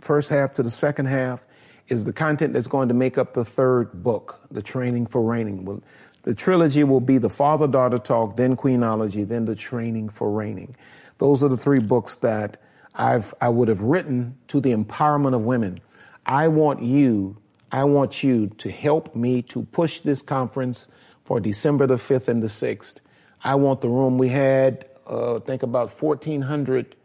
first 0.00 0.28
half 0.28 0.52
to 0.54 0.62
the 0.62 0.70
second 0.70 1.06
half, 1.06 1.42
is 1.88 2.04
the 2.04 2.12
content 2.12 2.52
that's 2.52 2.66
going 2.66 2.88
to 2.88 2.94
make 2.94 3.16
up 3.16 3.32
the 3.32 3.44
third 3.46 4.02
book, 4.02 4.40
The 4.50 4.62
Training 4.62 5.06
for 5.06 5.22
Reigning. 5.22 5.82
The 6.22 6.34
trilogy 6.34 6.84
will 6.84 7.00
be 7.00 7.16
the 7.16 7.30
Father 7.30 7.66
Daughter 7.66 7.96
Talk, 7.96 8.36
then 8.36 8.56
Queenology, 8.56 9.26
then 9.26 9.46
The 9.46 9.56
Training 9.56 10.10
for 10.10 10.30
Reigning. 10.30 10.76
Those 11.16 11.42
are 11.42 11.48
the 11.48 11.56
three 11.56 11.80
books 11.80 12.16
that 12.16 12.60
I've, 12.94 13.32
I 13.40 13.48
would 13.48 13.68
have 13.68 13.80
written 13.80 14.36
to 14.48 14.60
the 14.60 14.76
empowerment 14.76 15.34
of 15.34 15.42
women. 15.42 15.80
I 16.26 16.48
want 16.48 16.82
you, 16.82 17.38
I 17.72 17.84
want 17.84 18.22
you 18.22 18.48
to 18.58 18.70
help 18.70 19.16
me 19.16 19.40
to 19.42 19.62
push 19.64 20.00
this 20.00 20.20
conference 20.20 20.88
for 21.24 21.40
December 21.40 21.86
the 21.86 21.96
5th 21.96 22.28
and 22.28 22.42
the 22.42 22.48
6th. 22.48 22.96
I 23.42 23.54
want 23.54 23.80
the 23.80 23.88
room 23.88 24.18
we 24.18 24.28
had, 24.28 24.84
uh, 25.06 25.40
think 25.40 25.62
about 25.62 25.90
1,400 25.90 26.96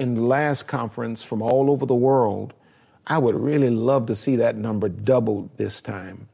in 0.00 0.14
the 0.14 0.22
last 0.22 0.66
conference 0.66 1.22
from 1.22 1.42
all 1.42 1.70
over 1.70 1.84
the 1.84 1.94
world. 1.94 2.54
I 3.06 3.18
would 3.18 3.34
really 3.34 3.70
love 3.70 4.06
to 4.06 4.16
see 4.16 4.36
that 4.36 4.56
number 4.56 4.88
doubled 4.88 5.50
this 5.58 5.82
time. 5.82 6.26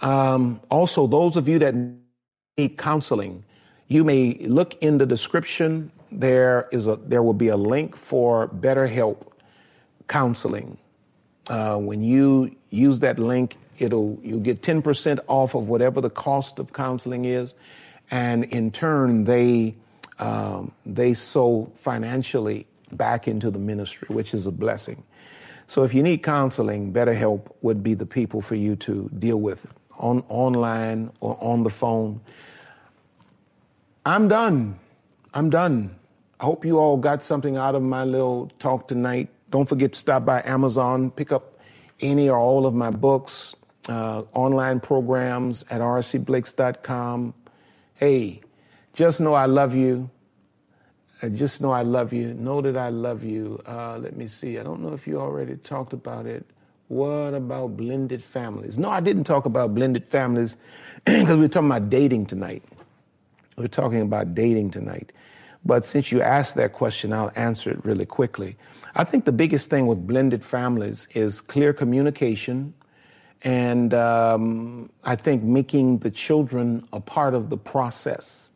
Um, 0.00 0.60
also, 0.70 1.06
those 1.06 1.36
of 1.36 1.48
you 1.48 1.58
that 1.60 1.74
need 1.74 2.76
counseling, 2.76 3.44
you 3.88 4.04
may 4.04 4.34
look 4.46 4.74
in 4.82 4.98
the 4.98 5.06
description. 5.06 5.90
There 6.10 6.68
is 6.70 6.86
a 6.86 6.96
there 6.96 7.22
will 7.22 7.32
be 7.46 7.48
a 7.48 7.56
link 7.56 7.96
for 7.96 8.48
BetterHelp 8.48 9.16
counseling. 10.08 10.76
Uh, 11.46 11.78
when 11.78 12.02
you 12.02 12.54
use 12.68 12.98
that 12.98 13.18
link, 13.18 13.56
it'll 13.78 14.18
you'll 14.22 14.40
get 14.40 14.60
10% 14.60 15.18
off 15.28 15.54
of 15.54 15.68
whatever 15.68 16.00
the 16.02 16.10
cost 16.10 16.58
of 16.58 16.72
counseling 16.74 17.24
is, 17.24 17.54
and 18.10 18.44
in 18.44 18.70
turn 18.70 19.24
they 19.24 19.74
um, 20.18 20.72
they 20.84 21.14
sow 21.14 21.72
financially 21.76 22.66
back 22.96 23.28
into 23.28 23.50
the 23.50 23.58
ministry, 23.58 24.08
which 24.10 24.34
is 24.34 24.46
a 24.46 24.52
blessing. 24.52 25.02
So 25.66 25.84
if 25.84 25.94
you 25.94 26.02
need 26.02 26.22
counseling, 26.22 26.92
BetterHelp 26.92 27.50
would 27.62 27.82
be 27.82 27.94
the 27.94 28.06
people 28.06 28.40
for 28.42 28.54
you 28.54 28.76
to 28.76 29.08
deal 29.18 29.40
with. 29.40 29.66
on 29.98 30.24
online 30.28 31.10
or 31.20 31.38
on 31.40 31.62
the 31.62 31.70
phone. 31.70 32.20
I'm 34.04 34.26
done. 34.28 34.78
I'm 35.32 35.48
done. 35.48 35.94
I 36.40 36.44
hope 36.44 36.64
you 36.64 36.78
all 36.78 36.96
got 36.96 37.22
something 37.22 37.56
out 37.56 37.74
of 37.74 37.82
my 37.82 38.04
little 38.04 38.50
talk 38.58 38.88
tonight. 38.88 39.28
Don't 39.50 39.68
forget 39.68 39.92
to 39.92 39.98
stop 39.98 40.24
by 40.24 40.42
Amazon, 40.44 41.10
pick 41.10 41.30
up 41.30 41.60
any 42.00 42.28
or 42.28 42.36
all 42.36 42.66
of 42.66 42.74
my 42.74 42.90
books, 42.90 43.54
uh, 43.88 44.22
online 44.34 44.80
programs 44.80 45.64
at 45.70 45.80
rcblakes.com. 45.80 47.34
Hey, 47.94 48.40
just 48.92 49.20
know 49.20 49.34
I 49.34 49.46
love 49.46 49.74
you. 49.74 50.10
Just 51.28 51.60
know 51.60 51.70
I 51.70 51.82
love 51.82 52.12
you. 52.12 52.34
Know 52.34 52.60
that 52.60 52.76
I 52.76 52.88
love 52.88 53.22
you. 53.22 53.60
Uh, 53.66 53.98
let 53.98 54.16
me 54.16 54.26
see. 54.26 54.58
I 54.58 54.62
don't 54.62 54.80
know 54.80 54.92
if 54.92 55.06
you 55.06 55.20
already 55.20 55.56
talked 55.56 55.92
about 55.92 56.26
it. 56.26 56.44
What 56.88 57.32
about 57.32 57.76
blended 57.76 58.22
families? 58.22 58.76
No, 58.78 58.90
I 58.90 59.00
didn't 59.00 59.24
talk 59.24 59.46
about 59.46 59.74
blended 59.74 60.06
families 60.08 60.56
because 61.04 61.38
we're 61.38 61.48
talking 61.48 61.70
about 61.70 61.88
dating 61.88 62.26
tonight. 62.26 62.64
We're 63.56 63.68
talking 63.68 64.00
about 64.00 64.34
dating 64.34 64.72
tonight. 64.72 65.12
But 65.64 65.84
since 65.84 66.10
you 66.10 66.20
asked 66.20 66.56
that 66.56 66.72
question, 66.72 67.12
I'll 67.12 67.32
answer 67.36 67.70
it 67.70 67.84
really 67.84 68.06
quickly. 68.06 68.56
I 68.94 69.04
think 69.04 69.24
the 69.24 69.32
biggest 69.32 69.70
thing 69.70 69.86
with 69.86 70.06
blended 70.06 70.44
families 70.44 71.06
is 71.14 71.40
clear 71.40 71.72
communication. 71.72 72.74
And 73.42 73.94
um, 73.94 74.90
I 75.04 75.16
think 75.16 75.42
making 75.42 75.98
the 75.98 76.10
children 76.10 76.86
a 76.92 77.00
part 77.00 77.34
of 77.34 77.48
the 77.48 77.56
process 77.56 78.50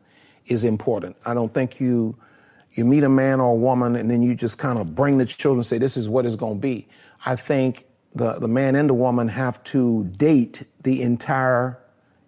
is 0.47 0.63
important. 0.63 1.15
I 1.25 1.33
don't 1.33 1.53
think 1.53 1.79
you 1.79 2.15
you 2.77 2.85
meet 2.85 3.03
a 3.03 3.09
man 3.09 3.39
or 3.39 3.51
a 3.51 3.55
woman 3.55 3.95
and 3.95 4.09
then 4.09 4.21
you 4.21 4.35
just 4.35 4.59
kind 4.59 4.77
of 4.77 4.93
bring 4.93 5.17
the 5.17 5.25
children 5.25 5.63
say 5.63 5.79
this 5.79 5.97
is 5.97 6.07
what 6.07 6.27
it's 6.27 6.35
going 6.35 6.57
to 6.57 6.61
be. 6.61 6.87
I 7.25 7.35
think 7.35 7.85
the, 8.13 8.33
the 8.33 8.47
man 8.47 8.75
and 8.75 8.87
the 8.87 8.93
woman 8.93 9.27
have 9.29 9.61
to 9.65 10.03
date 10.03 10.63
the 10.83 11.01
entire 11.01 11.79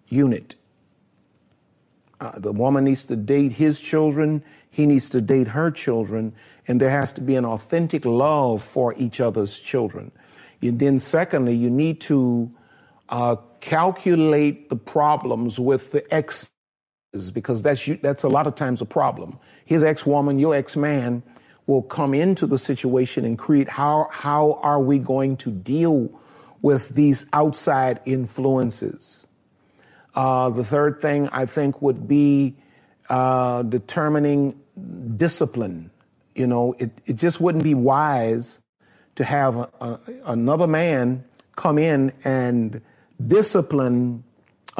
unit. 0.08 0.56
Uh, 2.20 2.32
the 2.36 2.52
woman 2.52 2.84
needs 2.84 3.06
to 3.06 3.16
date 3.16 3.52
his 3.52 3.80
children, 3.80 4.42
he 4.70 4.86
needs 4.86 5.08
to 5.10 5.20
date 5.20 5.46
her 5.46 5.70
children, 5.70 6.34
and 6.66 6.80
there 6.80 6.90
has 6.90 7.12
to 7.12 7.20
be 7.20 7.36
an 7.36 7.44
authentic 7.44 8.04
love 8.04 8.62
for 8.62 8.92
each 8.96 9.20
other's 9.20 9.58
children. 9.58 10.10
And 10.60 10.78
then, 10.80 11.00
secondly, 11.00 11.54
you 11.54 11.70
need 11.70 12.00
to 12.02 12.52
uh, 13.08 13.36
calculate 13.60 14.68
the 14.68 14.76
problems 14.76 15.58
with 15.58 15.92
the 15.92 16.12
ex 16.12 16.50
because 17.32 17.62
that's 17.62 17.88
that's 18.02 18.22
a 18.22 18.28
lot 18.28 18.46
of 18.46 18.54
times 18.54 18.80
a 18.80 18.84
problem. 18.86 19.38
His 19.64 19.82
ex 19.82 20.06
woman, 20.06 20.38
your 20.38 20.54
ex 20.54 20.76
man, 20.76 21.22
will 21.66 21.82
come 21.82 22.14
into 22.14 22.46
the 22.46 22.58
situation 22.58 23.24
and 23.24 23.38
create 23.38 23.68
how 23.68 24.08
how 24.12 24.60
are 24.62 24.80
we 24.80 24.98
going 24.98 25.36
to 25.38 25.50
deal 25.50 26.10
with 26.62 26.90
these 26.90 27.26
outside 27.32 28.00
influences. 28.04 29.26
Uh, 30.14 30.50
the 30.50 30.64
third 30.64 31.00
thing 31.00 31.28
I 31.32 31.46
think 31.46 31.80
would 31.80 32.06
be 32.06 32.56
uh, 33.08 33.62
determining 33.62 34.60
discipline. 35.16 35.90
You 36.34 36.46
know, 36.46 36.74
it, 36.78 36.90
it 37.06 37.16
just 37.16 37.40
wouldn't 37.40 37.64
be 37.64 37.74
wise 37.74 38.58
to 39.16 39.24
have 39.24 39.56
a, 39.56 39.68
a, 39.80 40.00
another 40.26 40.66
man 40.66 41.24
come 41.56 41.78
in 41.78 42.12
and 42.24 42.80
discipline 43.24 44.24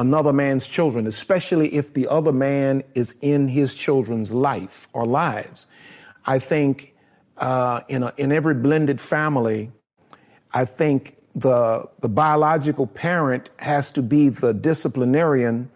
another 0.01 0.33
man's 0.33 0.67
children, 0.67 1.05
especially 1.05 1.73
if 1.75 1.93
the 1.93 2.07
other 2.07 2.31
man 2.31 2.83
is 2.95 3.15
in 3.21 3.47
his 3.47 3.75
children's 3.75 4.31
life 4.31 4.87
or 4.93 5.05
lives. 5.05 5.67
I 6.25 6.39
think 6.39 6.95
uh, 7.37 7.81
in, 7.87 8.03
a, 8.03 8.13
in 8.17 8.31
every 8.31 8.55
blended 8.55 8.99
family, 8.99 9.71
I 10.51 10.65
think 10.65 11.17
the, 11.35 11.87
the 12.01 12.09
biological 12.09 12.87
parent 12.87 13.49
has 13.57 13.91
to 13.91 14.01
be 14.01 14.29
the 14.29 14.53
disciplinarian 14.53 15.69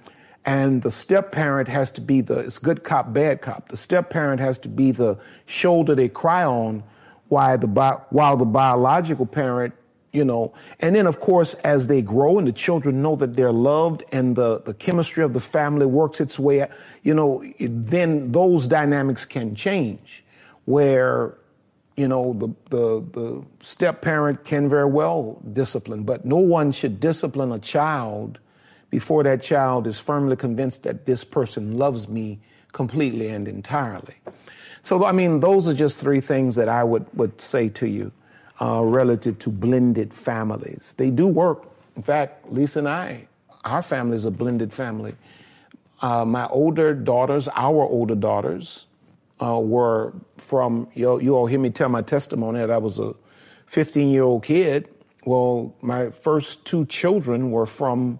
and 0.44 0.82
the 0.82 0.92
step 0.92 1.32
parent 1.32 1.68
has 1.68 1.92
to 1.92 2.02
be 2.02 2.22
the 2.22 2.40
it's 2.40 2.60
good 2.60 2.84
cop 2.84 3.12
bad 3.12 3.42
cop 3.42 3.70
the 3.70 3.78
step 3.78 4.12
parent 4.12 4.40
has 4.40 4.60
to 4.60 4.68
be 4.68 4.92
the 4.92 5.18
shoulder 5.48 5.96
they 5.96 6.08
cry 6.08 6.44
on 6.44 6.84
while 7.30 7.58
the 7.58 7.68
while 8.12 8.38
the 8.38 8.46
biological 8.46 9.26
parent 9.26 9.74
you 10.16 10.26
know. 10.26 10.54
And 10.80 10.96
then 10.96 11.08
of 11.08 11.20
course 11.20 11.54
as 11.56 11.88
they 11.88 12.02
grow 12.02 12.38
and 12.40 12.48
the 12.48 12.52
children 12.52 13.02
know 13.02 13.16
that 13.18 13.36
they're 13.36 13.52
loved 13.52 14.04
and 14.12 14.36
the 14.36 14.62
the 14.62 14.74
chemistry 14.74 15.24
of 15.24 15.34
the 15.34 15.40
family 15.40 15.86
works 15.86 16.22
its 16.22 16.40
way 16.40 16.68
you 17.04 17.14
know 17.14 17.44
then 17.60 18.32
those 18.32 18.68
dynamics 18.68 19.26
can 19.26 19.56
change 19.56 20.24
where 20.66 21.38
you 21.96 22.08
know 22.08 22.34
the 22.34 22.48
the 22.70 23.06
the 23.12 23.44
step 23.64 24.02
parent 24.02 24.44
can 24.46 24.68
very 24.70 24.90
well 24.90 25.42
discipline. 25.54 26.04
But 26.04 26.26
no 26.26 26.38
one 26.38 26.72
should 26.72 27.00
discipline 27.00 27.52
a 27.52 27.60
child 27.60 28.40
before 28.90 29.24
that 29.24 29.42
child 29.42 29.88
is 29.88 30.00
firmly 30.00 30.36
convinced 30.36 30.84
that 30.84 31.06
this 31.06 31.24
person 31.24 31.78
loves 31.78 32.08
me 32.08 32.40
completely 32.72 33.28
and 33.28 33.48
entirely. 33.48 34.16
So, 34.84 35.04
I 35.04 35.12
mean, 35.12 35.40
those 35.40 35.68
are 35.68 35.74
just 35.74 35.98
three 36.00 36.22
things 36.22 36.56
that 36.56 36.70
I 36.70 36.84
would, 36.84 37.06
would 37.14 37.42
say 37.42 37.70
to 37.70 37.88
you 37.88 38.12
uh, 38.62 38.82
relative 38.84 39.38
to 39.40 39.50
blended 39.50 40.14
families. 40.14 40.96
They 40.98 41.10
do 41.10 41.28
work. 41.28 41.66
In 41.96 42.04
fact, 42.04 42.52
Lisa 42.52 42.80
and 42.80 42.90
I, 42.90 43.28
our 43.64 43.82
family 43.82 44.16
is 44.16 44.26
a 44.26 44.32
blended 44.32 44.72
family. 44.72 45.16
Uh, 46.02 46.26
my 46.26 46.46
older 46.48 46.94
daughters, 46.94 47.48
our 47.56 47.84
older 47.84 48.16
daughters, 48.16 48.86
uh, 49.42 49.60
were 49.62 50.14
from, 50.38 50.88
you, 50.94 51.20
you 51.20 51.36
all 51.36 51.46
hear 51.46 51.60
me 51.60 51.70
tell 51.70 51.90
my 51.90 52.02
testimony 52.02 52.60
that 52.60 52.72
I 52.72 52.78
was 52.78 53.00
a 53.00 53.14
15 53.68 54.10
year 54.10 54.24
old 54.24 54.44
kid. 54.44 54.90
Well, 55.26 55.74
my 55.82 56.12
first 56.12 56.66
two 56.66 56.86
children 56.86 57.52
were 57.52 57.66
from 57.66 58.20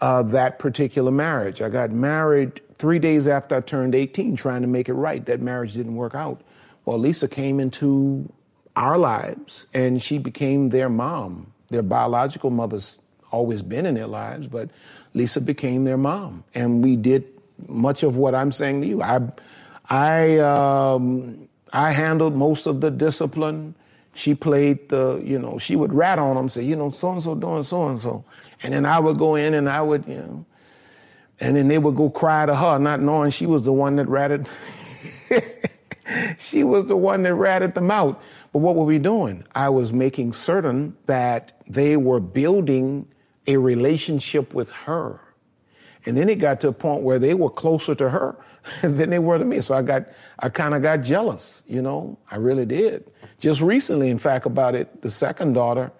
uh, 0.00 0.22
that 0.24 0.58
particular 0.58 1.10
marriage. 1.10 1.60
I 1.60 1.68
got 1.68 1.90
married 1.90 2.60
three 2.78 2.98
days 2.98 3.28
after 3.28 3.56
I 3.56 3.60
turned 3.60 3.94
18, 3.94 4.36
trying 4.36 4.62
to 4.62 4.68
make 4.68 4.88
it 4.88 4.94
right. 4.94 5.24
That 5.26 5.40
marriage 5.40 5.74
didn't 5.74 5.96
work 5.96 6.14
out. 6.14 6.40
Well, 6.86 6.98
Lisa 6.98 7.28
came 7.28 7.60
into 7.60 8.32
our 8.76 8.98
lives 8.98 9.66
and 9.74 10.02
she 10.02 10.18
became 10.18 10.68
their 10.68 10.88
mom. 10.88 11.52
Their 11.70 11.82
biological 11.82 12.50
mother's 12.50 12.98
always 13.30 13.62
been 13.62 13.86
in 13.86 13.94
their 13.94 14.06
lives, 14.06 14.48
but 14.48 14.70
Lisa 15.14 15.40
became 15.40 15.84
their 15.84 15.96
mom. 15.96 16.44
And 16.54 16.82
we 16.82 16.96
did 16.96 17.24
much 17.68 18.02
of 18.02 18.16
what 18.16 18.34
I'm 18.34 18.52
saying 18.52 18.80
to 18.82 18.86
you. 18.86 19.02
I, 19.02 19.20
I, 19.88 20.38
um, 20.38 21.48
I 21.72 21.92
handled 21.92 22.34
most 22.34 22.66
of 22.66 22.80
the 22.80 22.90
discipline. 22.90 23.74
She 24.14 24.34
played 24.34 24.88
the, 24.88 25.20
you 25.24 25.38
know, 25.38 25.58
she 25.58 25.76
would 25.76 25.92
rat 25.92 26.18
on 26.18 26.36
them, 26.36 26.48
say, 26.48 26.64
you 26.64 26.76
know, 26.76 26.90
so 26.90 27.12
and 27.12 27.22
so 27.22 27.34
doing 27.34 27.64
so 27.64 27.88
and 27.88 28.00
so. 28.00 28.24
And 28.62 28.74
then 28.74 28.84
I 28.84 28.98
would 28.98 29.18
go 29.18 29.36
in 29.36 29.54
and 29.54 29.68
I 29.68 29.80
would, 29.80 30.06
you 30.06 30.16
know, 30.16 30.44
and 31.40 31.56
then 31.56 31.68
they 31.68 31.78
would 31.78 31.96
go 31.96 32.10
cry 32.10 32.44
to 32.44 32.54
her, 32.54 32.78
not 32.78 33.00
knowing 33.00 33.30
she 33.30 33.46
was 33.46 33.62
the 33.62 33.72
one 33.72 33.96
that 33.96 34.08
ratted. 34.08 34.46
she 36.38 36.64
was 36.64 36.86
the 36.86 36.96
one 36.96 37.22
that 37.22 37.34
ratted 37.34 37.74
them 37.74 37.90
out. 37.90 38.20
But 38.52 38.60
what 38.60 38.74
were 38.74 38.84
we 38.84 38.98
doing? 38.98 39.44
I 39.54 39.68
was 39.68 39.92
making 39.92 40.32
certain 40.32 40.96
that 41.06 41.60
they 41.68 41.96
were 41.96 42.20
building 42.20 43.06
a 43.46 43.56
relationship 43.56 44.54
with 44.54 44.70
her. 44.70 45.20
And 46.06 46.16
then 46.16 46.28
it 46.28 46.36
got 46.36 46.60
to 46.62 46.68
a 46.68 46.72
point 46.72 47.02
where 47.02 47.18
they 47.18 47.34
were 47.34 47.50
closer 47.50 47.94
to 47.94 48.10
her 48.10 48.36
than 48.82 49.10
they 49.10 49.18
were 49.18 49.38
to 49.38 49.44
me. 49.44 49.60
So 49.60 49.74
I 49.74 49.82
got, 49.82 50.06
I 50.38 50.48
kind 50.48 50.74
of 50.74 50.82
got 50.82 50.98
jealous, 50.98 51.62
you 51.68 51.82
know, 51.82 52.18
I 52.30 52.36
really 52.36 52.66
did. 52.66 53.10
Just 53.38 53.60
recently, 53.60 54.10
in 54.10 54.18
fact, 54.18 54.46
about 54.46 54.74
it, 54.74 55.02
the 55.02 55.10
second 55.10 55.52
daughter, 55.52 55.92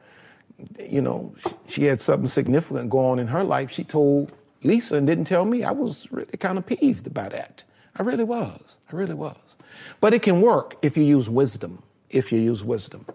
you 0.79 1.01
know, 1.01 1.35
she 1.69 1.85
had 1.85 2.01
something 2.01 2.29
significant 2.29 2.91
going 2.91 3.13
on 3.13 3.19
in 3.19 3.27
her 3.29 3.45
life. 3.45 3.71
She 3.71 3.85
told 3.85 4.33
Lisa 4.63 4.97
and 4.97 5.07
didn't 5.07 5.25
tell 5.25 5.45
me. 5.45 5.65
I 5.65 5.71
was 5.71 6.11
really 6.11 6.37
kind 6.39 6.59
of 6.59 6.67
peeved 6.67 7.13
by 7.15 7.29
that. 7.29 7.65
I 7.97 8.03
really 8.03 8.25
was. 8.25 8.79
I 8.91 8.97
really 8.97 9.15
was. 9.15 9.37
But 10.01 10.15
it 10.15 10.23
can 10.23 10.41
work 10.41 10.77
if 10.83 10.97
you 10.97 11.05
use 11.05 11.29
wisdom. 11.31 11.83
If 12.11 12.33
you 12.33 12.39
use 12.41 12.63
wisdom. 12.63 13.07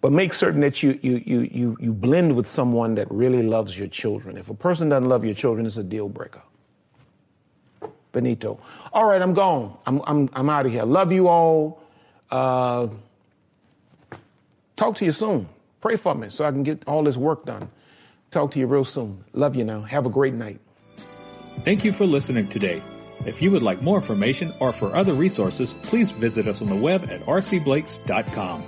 But 0.00 0.10
make 0.12 0.34
certain 0.34 0.60
that 0.62 0.82
you, 0.82 0.98
you, 1.00 1.22
you, 1.24 1.40
you, 1.42 1.76
you 1.78 1.92
blend 1.92 2.34
with 2.34 2.48
someone 2.48 2.96
that 2.96 3.08
really 3.10 3.42
loves 3.42 3.78
your 3.78 3.86
children. 3.86 4.36
If 4.36 4.50
a 4.50 4.54
person 4.54 4.88
doesn't 4.88 5.08
love 5.08 5.24
your 5.24 5.34
children, 5.34 5.64
it's 5.64 5.76
a 5.76 5.84
deal 5.84 6.08
breaker. 6.08 6.42
Benito. 8.10 8.60
All 8.92 9.06
right, 9.06 9.22
I'm 9.22 9.32
gone. 9.32 9.76
I'm, 9.86 10.02
I'm, 10.06 10.28
I'm 10.32 10.50
out 10.50 10.66
of 10.66 10.72
here. 10.72 10.82
Love 10.82 11.12
you 11.12 11.28
all. 11.28 11.82
Uh, 12.30 12.88
talk 14.76 14.96
to 14.96 15.04
you 15.04 15.12
soon. 15.12 15.48
Pray 15.80 15.96
for 15.96 16.14
me 16.14 16.30
so 16.30 16.44
I 16.44 16.50
can 16.50 16.62
get 16.62 16.82
all 16.86 17.04
this 17.04 17.16
work 17.16 17.46
done. 17.46 17.70
Talk 18.30 18.50
to 18.52 18.58
you 18.58 18.66
real 18.66 18.84
soon. 18.84 19.24
Love 19.34 19.54
you 19.54 19.64
now. 19.64 19.82
Have 19.82 20.06
a 20.06 20.10
great 20.10 20.34
night. 20.34 20.58
Thank 21.64 21.84
you 21.84 21.92
for 21.92 22.06
listening 22.06 22.48
today. 22.48 22.82
If 23.24 23.40
you 23.40 23.50
would 23.52 23.62
like 23.62 23.82
more 23.82 23.98
information 23.98 24.52
or 24.58 24.72
for 24.72 24.96
other 24.96 25.14
resources, 25.14 25.74
please 25.82 26.10
visit 26.10 26.48
us 26.48 26.60
on 26.60 26.68
the 26.68 26.76
web 26.76 27.08
at 27.10 27.20
rcblakes.com. 27.20 28.64